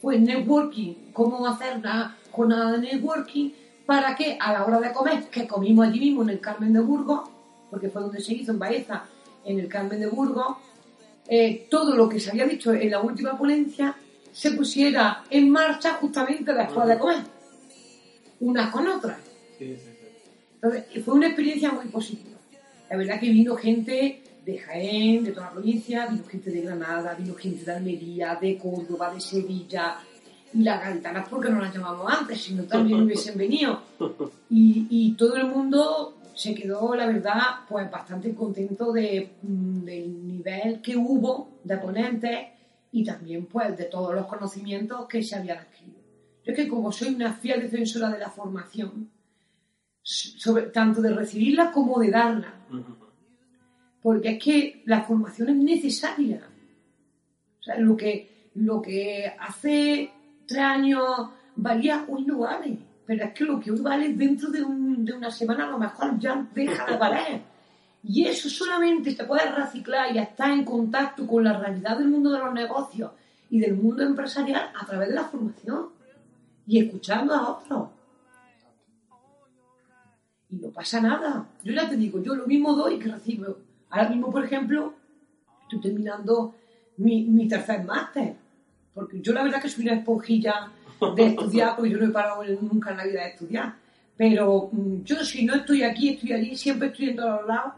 Fue 0.02 0.18
networking, 0.18 1.12
cómo 1.12 1.46
hacer 1.46 1.78
una 1.78 2.16
jornada 2.32 2.72
de 2.72 2.78
networking 2.78 3.50
para 3.86 4.16
que 4.16 4.36
a 4.40 4.52
la 4.52 4.64
hora 4.64 4.80
de 4.80 4.92
comer, 4.92 5.28
que 5.30 5.46
comimos 5.46 5.86
allí 5.86 6.00
mismo 6.00 6.22
en 6.22 6.30
el 6.30 6.40
Carmen 6.40 6.72
de 6.72 6.80
Burgos, 6.80 7.30
porque 7.70 7.88
fue 7.88 8.02
donde 8.02 8.20
se 8.20 8.34
hizo 8.34 8.50
en 8.50 8.58
Baeza, 8.58 9.04
en 9.44 9.60
el 9.60 9.68
Carmen 9.68 10.00
de 10.00 10.08
Burgos, 10.08 10.56
eh, 11.28 11.66
todo 11.70 11.96
lo 11.96 12.08
que 12.08 12.20
se 12.20 12.30
había 12.30 12.46
dicho 12.46 12.72
en 12.72 12.90
la 12.90 13.00
última 13.00 13.36
ponencia 13.36 13.96
se 14.32 14.50
pusiera 14.52 15.24
en 15.30 15.50
marcha 15.50 15.94
justamente 15.94 16.52
después 16.52 16.88
de 16.88 16.98
comer, 16.98 17.22
unas 18.40 18.70
con 18.70 18.86
otras. 18.88 19.18
Sí, 19.58 19.76
sí, 19.76 19.76
sí. 19.76 20.06
Entonces, 20.54 21.04
fue 21.04 21.14
una 21.14 21.26
experiencia 21.26 21.70
muy 21.70 21.86
positiva. 21.86 22.38
La 22.90 22.96
verdad 22.96 23.20
que 23.20 23.30
vino 23.30 23.54
gente 23.56 24.22
de 24.44 24.58
Jaén, 24.58 25.24
de 25.24 25.32
toda 25.32 25.46
la 25.46 25.52
provincia, 25.52 26.06
vino 26.06 26.24
gente 26.24 26.50
de 26.50 26.60
Granada, 26.60 27.14
vino 27.14 27.34
gente 27.34 27.64
de 27.64 27.72
Almería, 27.72 28.36
de 28.40 28.58
Córdoba, 28.58 29.14
de 29.14 29.20
Sevilla, 29.20 29.98
y 30.52 30.62
las 30.62 30.80
gaditanas 30.80 31.28
porque 31.28 31.50
no 31.50 31.60
las 31.60 31.74
llamamos 31.74 32.12
antes, 32.12 32.40
si 32.40 32.54
no 32.54 32.64
también 32.64 33.02
hubiesen 33.02 33.36
venido. 33.36 33.82
Y, 34.50 34.86
y 34.88 35.12
todo 35.14 35.36
el 35.36 35.46
mundo 35.46 36.14
se 36.34 36.54
quedó, 36.54 36.94
la 36.94 37.06
verdad, 37.06 37.40
pues 37.68 37.90
bastante 37.90 38.34
contento 38.34 38.92
de, 38.92 39.34
mm, 39.42 39.84
del 39.84 40.26
nivel 40.26 40.80
que 40.80 40.96
hubo 40.96 41.60
de 41.62 41.76
ponentes 41.78 42.48
y 42.92 43.04
también 43.04 43.46
pues 43.46 43.76
de 43.76 43.84
todos 43.84 44.14
los 44.14 44.26
conocimientos 44.26 45.06
que 45.06 45.22
se 45.22 45.36
habían 45.36 45.58
adquirido. 45.58 45.98
Yo 46.44 46.52
es 46.52 46.56
que 46.56 46.68
como 46.68 46.92
soy 46.92 47.14
una 47.14 47.32
fiel 47.32 47.62
defensora 47.62 48.10
de 48.10 48.18
la 48.18 48.30
formación, 48.30 49.10
sobre, 50.02 50.66
tanto 50.66 51.00
de 51.00 51.14
recibirla 51.14 51.72
como 51.72 51.98
de 51.98 52.10
darla, 52.10 52.54
porque 54.02 54.32
es 54.32 54.42
que 54.42 54.82
la 54.84 55.02
formación 55.02 55.48
es 55.48 55.56
necesaria. 55.56 56.46
O 57.58 57.62
sea, 57.62 57.78
lo 57.78 57.96
que, 57.96 58.50
lo 58.54 58.82
que 58.82 59.32
hace 59.40 60.10
tres 60.46 60.60
años 60.60 61.30
valía, 61.56 62.04
hoy 62.08 62.24
no 62.24 62.40
vale. 62.40 62.78
Pero 63.06 63.24
es 63.24 63.32
que 63.32 63.44
lo 63.44 63.58
que 63.58 63.70
hoy 63.70 63.80
vale 63.80 64.12
dentro 64.12 64.50
de, 64.50 64.62
un, 64.62 64.83
de 65.04 65.12
una 65.12 65.30
semana 65.30 65.66
a 65.66 65.70
lo 65.70 65.78
mejor 65.78 66.18
ya 66.18 66.46
deja 66.54 66.86
de 66.86 66.96
valer. 66.96 67.42
Y 68.02 68.26
eso 68.26 68.50
solamente 68.50 69.14
se 69.14 69.24
puede 69.24 69.50
reciclar 69.50 70.14
y 70.14 70.18
estar 70.18 70.50
en 70.50 70.64
contacto 70.64 71.26
con 71.26 71.44
la 71.44 71.58
realidad 71.58 71.96
del 71.98 72.08
mundo 72.08 72.32
de 72.32 72.38
los 72.38 72.52
negocios 72.52 73.12
y 73.48 73.60
del 73.60 73.74
mundo 73.74 74.02
empresarial 74.02 74.70
a 74.78 74.84
través 74.84 75.08
de 75.08 75.14
la 75.14 75.24
formación 75.24 75.88
y 76.66 76.84
escuchando 76.84 77.34
a 77.34 77.50
otros. 77.50 77.88
Y 80.50 80.56
no 80.56 80.68
pasa 80.68 81.00
nada. 81.00 81.46
Yo 81.62 81.72
ya 81.72 81.88
te 81.88 81.96
digo, 81.96 82.22
yo 82.22 82.34
lo 82.34 82.46
mismo 82.46 82.74
doy 82.74 82.98
que 82.98 83.10
recibo. 83.10 83.56
Ahora 83.90 84.08
mismo, 84.08 84.30
por 84.30 84.44
ejemplo, 84.44 84.94
estoy 85.62 85.80
terminando 85.80 86.54
mi, 86.98 87.24
mi 87.24 87.48
tercer 87.48 87.84
máster. 87.84 88.36
Porque 88.92 89.20
yo 89.20 89.32
la 89.32 89.42
verdad 89.42 89.62
que 89.62 89.68
soy 89.68 89.84
una 89.86 89.96
esponjilla 89.96 90.70
de 91.16 91.26
estudiar, 91.26 91.74
porque 91.74 91.90
yo 91.90 91.98
no 91.98 92.06
he 92.06 92.10
parado 92.10 92.44
nunca 92.60 92.90
en 92.90 92.96
la 92.96 93.04
vida 93.04 93.22
de 93.22 93.28
estudiar. 93.30 93.83
Pero 94.16 94.70
mm, 94.72 95.02
yo 95.04 95.24
si 95.24 95.44
no 95.44 95.54
estoy 95.54 95.82
aquí, 95.82 96.10
estoy 96.10 96.32
allí, 96.32 96.56
siempre 96.56 96.88
estoy 96.88 97.10
en 97.10 97.16
todos 97.16 97.46
lados. 97.46 97.74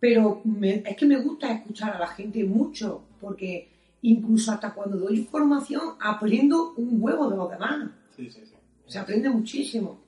Pero 0.00 0.42
es 0.44 0.96
que 0.96 1.06
me 1.06 1.20
gusta 1.20 1.52
escuchar 1.52 1.96
a 1.96 1.98
la 1.98 2.06
gente 2.06 2.44
mucho, 2.44 3.02
porque 3.20 3.68
incluso 4.02 4.52
hasta 4.52 4.72
cuando 4.72 4.96
doy 4.96 5.18
información 5.18 5.96
aprendo 6.00 6.74
un 6.76 7.02
huevo 7.02 7.28
de 7.28 7.36
los 7.36 7.50
demás. 7.50 7.90
Sí, 8.14 8.30
sí, 8.30 8.42
sí. 8.44 8.54
Se 8.86 8.98
aprende 8.98 9.28
muchísimo. 9.28 9.98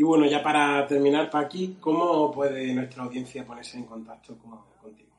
Y 0.00 0.02
bueno, 0.02 0.24
ya 0.24 0.42
para 0.42 0.86
terminar, 0.86 1.28
Paqui, 1.28 1.76
¿cómo 1.78 2.32
puede 2.32 2.72
nuestra 2.72 3.02
audiencia 3.02 3.44
ponerse 3.44 3.76
en 3.76 3.84
contacto 3.84 4.38
con, 4.38 4.58
contigo? 4.80 5.10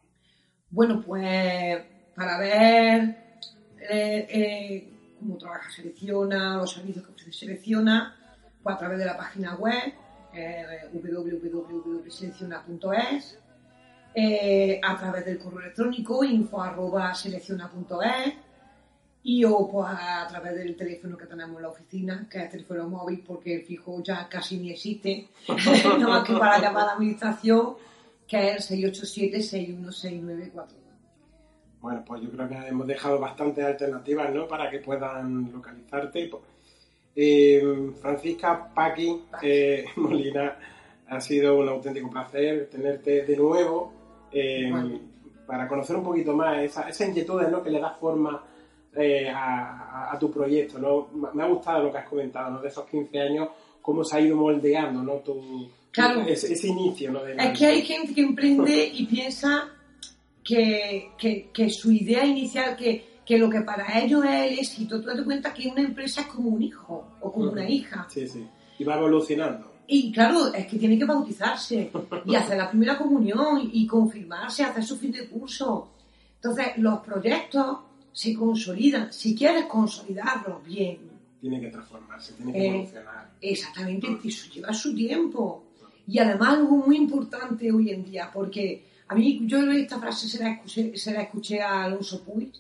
Bueno, 0.72 1.04
pues 1.06 1.80
para 2.16 2.40
ver 2.40 3.38
eh, 3.80 4.28
eh, 4.28 4.94
cómo 5.20 5.38
trabaja 5.38 5.70
Selecciona, 5.70 6.58
los 6.58 6.72
servicios 6.72 7.06
que 7.06 7.12
ofrece 7.12 7.32
Selecciona, 7.32 8.16
pues 8.64 8.76
a 8.76 8.80
través 8.80 9.00
de 9.00 9.06
la 9.06 9.18
página 9.18 9.56
web 9.56 9.94
eh, 10.34 10.88
www.selecciona.es, 10.94 13.40
eh, 14.14 14.82
a 14.84 14.98
través 14.98 15.26
del 15.26 15.40
correo 15.40 15.62
electrónico 15.62 16.22
info.selecciona.es 16.24 18.34
y 19.24 19.46
o 19.46 19.70
pues 19.70 19.88
a 19.90 20.26
través 20.28 20.56
del 20.56 20.76
teléfono 20.76 21.16
que 21.16 21.28
tenemos 21.28 21.58
en 21.58 21.62
la 21.62 21.70
oficina, 21.70 22.28
que 22.30 22.40
es 22.40 22.46
el 22.46 22.50
teléfono 22.50 22.90
móvil, 22.90 23.24
porque 23.26 23.54
el 23.56 23.62
fijo 23.64 24.02
ya 24.04 24.28
casi 24.28 24.58
ni 24.58 24.72
existe, 24.72 25.30
nada 25.48 26.08
más 26.08 26.28
que 26.28 26.34
para 26.34 26.60
llamar 26.60 26.84
a 26.84 26.88
la 26.88 26.94
administración, 26.94 27.76
que 28.28 28.54
es 28.54 28.72
el 28.72 28.84
687-616942. 28.92 30.66
Bueno, 31.82 32.04
pues 32.06 32.22
yo 32.22 32.32
creo 32.32 32.48
que 32.48 32.56
hemos 32.56 32.88
dejado 32.88 33.20
bastantes 33.20 33.66
alternativas, 33.66 34.34
¿no? 34.34 34.48
Para 34.48 34.70
que 34.70 34.80
puedan 34.80 35.52
localizarte. 35.52 36.30
Eh, 37.16 37.62
Francisca 38.02 38.72
Paqui 38.74 39.22
eh, 39.42 39.86
Molina, 39.98 40.58
ha 41.10 41.20
sido 41.20 41.58
un 41.58 41.68
auténtico 41.68 42.10
placer 42.10 42.70
tenerte 42.72 43.24
de 43.26 43.36
nuevo 43.36 43.94
eh, 44.32 44.68
Bueno. 44.72 45.00
para 45.46 45.68
conocer 45.68 45.96
un 45.98 46.04
poquito 46.04 46.34
más 46.36 46.60
esa, 46.64 46.88
esa 46.88 47.06
inquietud 47.06 47.42
¿no? 47.50 47.62
que 47.62 47.70
le 47.70 47.80
da 47.82 47.92
forma 47.92 48.42
eh, 48.96 49.30
a, 49.30 50.08
a- 50.10 50.14
a 50.14 50.20
tu 50.20 50.32
proyecto. 50.32 50.80
¿no? 50.80 51.10
Me 51.34 51.44
ha 51.44 51.48
gustado 51.48 51.84
lo 51.84 51.92
que 51.92 51.98
has 51.98 52.08
comentado, 52.10 52.50
¿no? 52.52 52.62
De 52.62 52.70
esos 52.70 52.86
15 52.90 53.20
años, 53.20 53.50
cómo 53.82 54.04
se 54.06 54.16
ha 54.16 54.22
ido 54.22 54.38
moldeando, 54.38 55.04
¿no? 55.04 55.14
Tu, 55.16 55.70
Claro. 55.92 56.22
ese, 56.22 56.54
ese 56.54 56.68
inicio, 56.70 57.12
¿no? 57.12 57.22
de 57.24 57.36
la- 57.36 57.44
Es 57.52 57.60
que 57.60 57.66
hay 57.66 57.82
gente 57.82 58.14
que 58.14 58.22
emprende 58.22 58.86
y 58.94 59.06
piensa 59.08 59.68
que, 60.44 61.10
que- 61.18 61.50
que 61.54 61.70
su 61.70 61.92
idea 61.92 62.26
inicial, 62.26 62.76
que, 62.78 63.04
que 63.26 63.38
lo 63.38 63.50
que 63.50 63.62
para 63.62 64.00
ellos 64.00 64.24
es 64.26 64.52
el 64.52 64.60
éxito, 64.60 65.00
tú 65.00 65.08
te 65.10 65.16
das 65.16 65.24
cuenta 65.26 65.54
que 65.54 65.68
una 65.68 65.82
empresa 65.82 66.22
es 66.22 66.28
como 66.28 66.50
un 66.50 66.62
hijo 66.62 67.08
o 67.22 67.32
como 67.32 67.52
una 67.52 67.70
hija. 67.70 68.08
Sí, 68.10 68.28
sí. 68.28 68.46
Y 68.80 68.84
va 68.84 68.98
evolucionando. 68.98 69.72
Y 69.88 70.12
claro, 70.12 70.54
es 70.54 70.66
que 70.68 70.78
tiene 70.78 70.98
que 70.98 71.06
bautizarse 71.06 71.92
y 72.26 72.36
hacer 72.36 72.58
la 72.58 72.70
primera 72.70 72.98
comunión 72.98 73.70
y 73.72 73.86
confirmarse, 73.86 74.64
hacer 74.64 74.84
su 74.84 74.98
fin 74.98 75.12
de 75.12 75.28
curso. 75.28 75.90
Entonces, 76.36 76.78
los 76.78 77.00
proyectos 77.00 77.78
se 78.12 78.34
consolidan. 78.34 79.12
Si 79.12 79.36
quieres 79.36 79.66
consolidarlos 79.66 80.64
bien, 80.66 81.12
Tiene 81.42 81.60
que 81.60 81.68
transformarse, 81.70 82.34
tiene 82.34 82.54
que 82.54 82.60
Eh, 82.60 82.68
evolucionar. 82.70 83.32
Exactamente, 83.42 84.18
eso 84.24 84.50
lleva 84.54 84.74
su 84.74 84.94
tiempo. 84.96 85.64
Y 86.08 86.20
además 86.20 86.50
algo 86.50 86.78
muy 86.78 86.98
importante 86.98 87.72
hoy 87.72 87.90
en 87.90 88.04
día, 88.04 88.30
porque 88.34 88.86
a 89.08 89.16
mí 89.16 89.42
yo 89.46 89.60
esta 89.72 90.00
frase 90.00 90.28
se 90.28 90.44
la 90.44 90.52
escuché, 90.52 90.96
se 90.98 91.14
la 91.14 91.24
escuché 91.24 91.62
a 91.62 91.84
Alonso 91.84 92.24
Puig 92.24 92.52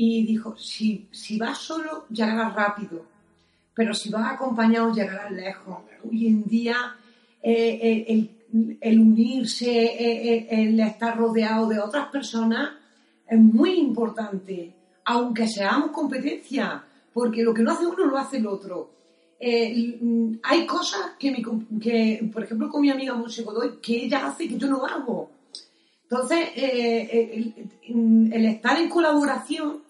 y 0.00 0.24
dijo, 0.24 0.56
si, 0.56 1.08
si 1.10 1.38
vas 1.38 1.58
solo 1.58 2.06
llegarás 2.08 2.54
rápido, 2.54 3.04
pero 3.74 3.92
si 3.92 4.10
vas 4.10 4.32
acompañado 4.32 4.94
llegarás 4.94 5.32
lejos. 5.32 5.78
Hoy 6.08 6.28
en 6.28 6.44
día 6.44 6.76
eh, 7.42 8.06
eh, 8.06 8.76
el, 8.80 9.00
unirse, 9.00 9.68
eh, 9.68 10.46
el 10.50 10.78
estar 10.78 11.18
rodeado 11.18 11.66
de 11.66 11.80
otras 11.80 12.10
personas 12.10 12.76
es 13.26 13.40
muy 13.40 13.72
importante, 13.72 14.72
aunque 15.04 15.48
seamos 15.48 15.90
competencia, 15.90 16.84
porque 17.12 17.42
lo 17.42 17.52
que 17.52 17.62
no 17.62 17.72
hace 17.72 17.84
uno 17.84 18.06
lo 18.06 18.18
hace 18.18 18.36
el 18.36 18.46
otro. 18.46 18.92
Mm, 19.40 20.34
hay 20.44 20.64
cosas 20.64 21.16
que, 21.18 21.32
mi 21.32 21.42
que, 21.80 22.30
por 22.32 22.44
ejemplo, 22.44 22.68
con 22.68 22.82
mi 22.82 22.90
amiga 22.90 23.14
Monse 23.14 23.42
Godoy, 23.42 23.80
que 23.82 24.04
ella 24.04 24.28
hace 24.28 24.46
que 24.46 24.58
yo 24.58 24.68
no 24.68 24.86
hago. 24.86 25.28
Entonces, 26.04 26.50
el 26.54 28.46
estar 28.46 28.78
en 28.78 28.88
colaboración, 28.88 29.87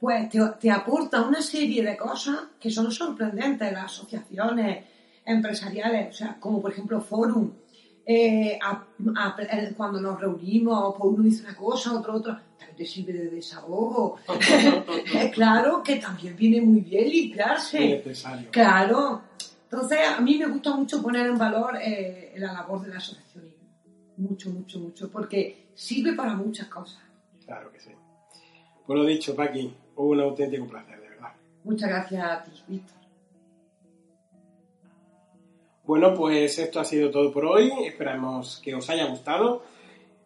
pues 0.00 0.28
te, 0.30 0.38
te 0.60 0.70
aporta 0.70 1.22
una 1.22 1.42
serie 1.42 1.82
de 1.82 1.96
cosas 1.96 2.38
que 2.60 2.70
son 2.70 2.90
sorprendentes. 2.92 3.72
Las 3.72 3.84
asociaciones 3.86 4.84
empresariales, 5.24 6.14
o 6.14 6.16
sea, 6.18 6.36
como 6.40 6.60
por 6.62 6.72
ejemplo 6.72 7.00
Forum, 7.00 7.50
eh, 8.06 8.58
a- 8.62 8.84
a- 9.16 9.36
cuando 9.76 10.00
nos 10.00 10.18
reunimos, 10.20 10.94
pues 10.98 11.12
uno 11.14 11.22
dice 11.24 11.44
una 11.44 11.54
cosa, 11.54 11.92
otro 11.98 12.14
otra, 12.14 12.42
también 12.58 12.76
te 12.76 12.86
sirve 12.86 13.12
de 13.12 13.30
desahogo. 13.30 14.16
Claro 15.32 15.82
que 15.82 15.96
también 15.96 16.34
viene 16.36 16.60
muy 16.60 16.80
bien 16.80 17.08
limpiarse. 17.08 17.78
Claro. 18.50 19.22
Entonces, 19.64 19.98
a 20.16 20.20
mí 20.20 20.38
me 20.38 20.46
gusta 20.46 20.74
mucho 20.74 21.02
poner 21.02 21.26
en 21.26 21.36
valor 21.36 21.76
eh, 21.82 22.32
la 22.38 22.52
labor 22.54 22.80
del 22.82 22.96
asociacionismo. 22.96 23.58
Mucho, 24.16 24.50
mucho, 24.50 24.78
mucho, 24.80 25.10
porque 25.10 25.68
sirve 25.74 26.14
para 26.14 26.34
muchas 26.34 26.68
cosas. 26.68 27.02
Claro 27.44 27.70
que 27.70 27.78
sí. 27.80 27.90
Pues 28.86 28.98
lo 28.98 29.04
dicho, 29.04 29.36
Paqui, 29.36 29.72
un 30.06 30.20
auténtico 30.20 30.66
placer, 30.66 31.00
de 31.00 31.08
verdad. 31.08 31.32
Muchas 31.64 31.88
gracias 31.88 32.24
a 32.24 32.42
ti, 32.42 32.50
Víctor. 32.66 32.96
Bueno, 35.84 36.14
pues 36.14 36.58
esto 36.58 36.80
ha 36.80 36.84
sido 36.84 37.10
todo 37.10 37.32
por 37.32 37.46
hoy. 37.46 37.72
Esperamos 37.86 38.60
que 38.62 38.74
os 38.74 38.88
haya 38.90 39.06
gustado. 39.06 39.62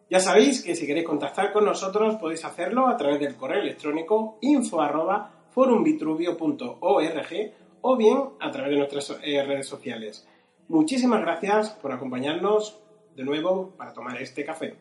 Ya 0.09 0.19
sabéis 0.19 0.61
que 0.61 0.75
si 0.75 0.85
queréis 0.85 1.07
contactar 1.07 1.53
con 1.53 1.65
nosotros 1.65 2.17
podéis 2.17 2.43
hacerlo 2.45 2.87
a 2.87 2.97
través 2.97 3.19
del 3.19 3.35
correo 3.35 3.61
electrónico 3.61 4.37
info 4.41 4.81
arroba 4.81 5.31
forumvitruvio.org 5.51 7.53
o 7.81 7.97
bien 7.97 8.19
a 8.39 8.51
través 8.51 8.71
de 8.71 8.77
nuestras 8.77 9.17
eh, 9.23 9.43
redes 9.43 9.67
sociales. 9.67 10.27
Muchísimas 10.67 11.21
gracias 11.21 11.71
por 11.71 11.91
acompañarnos 11.91 12.79
de 13.15 13.23
nuevo 13.23 13.73
para 13.77 13.93
tomar 13.93 14.21
este 14.21 14.43
café. 14.43 14.75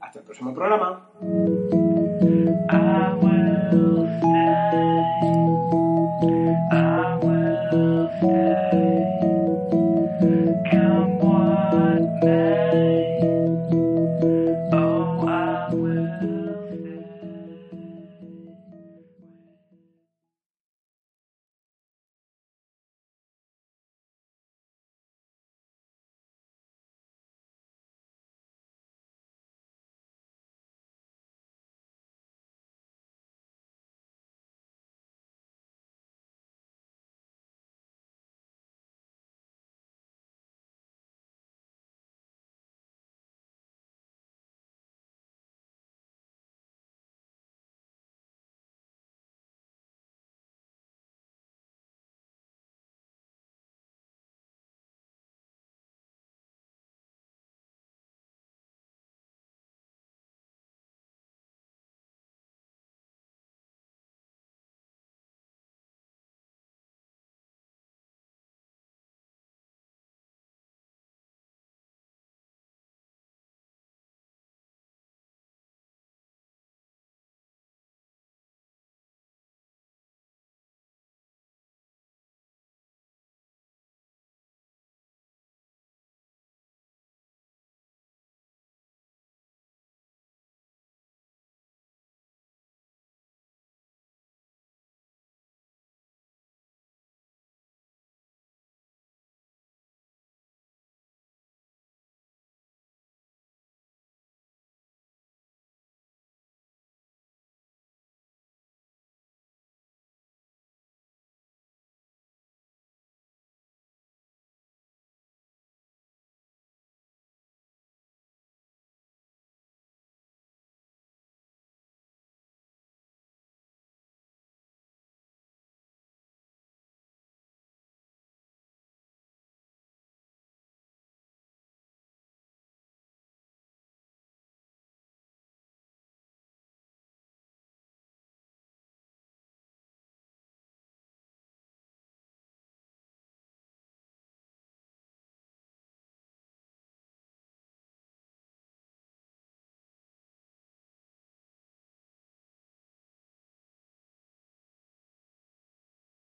Hasta 0.00 0.18
el 0.18 0.24
próximo 0.24 0.52
programa. 0.52 1.10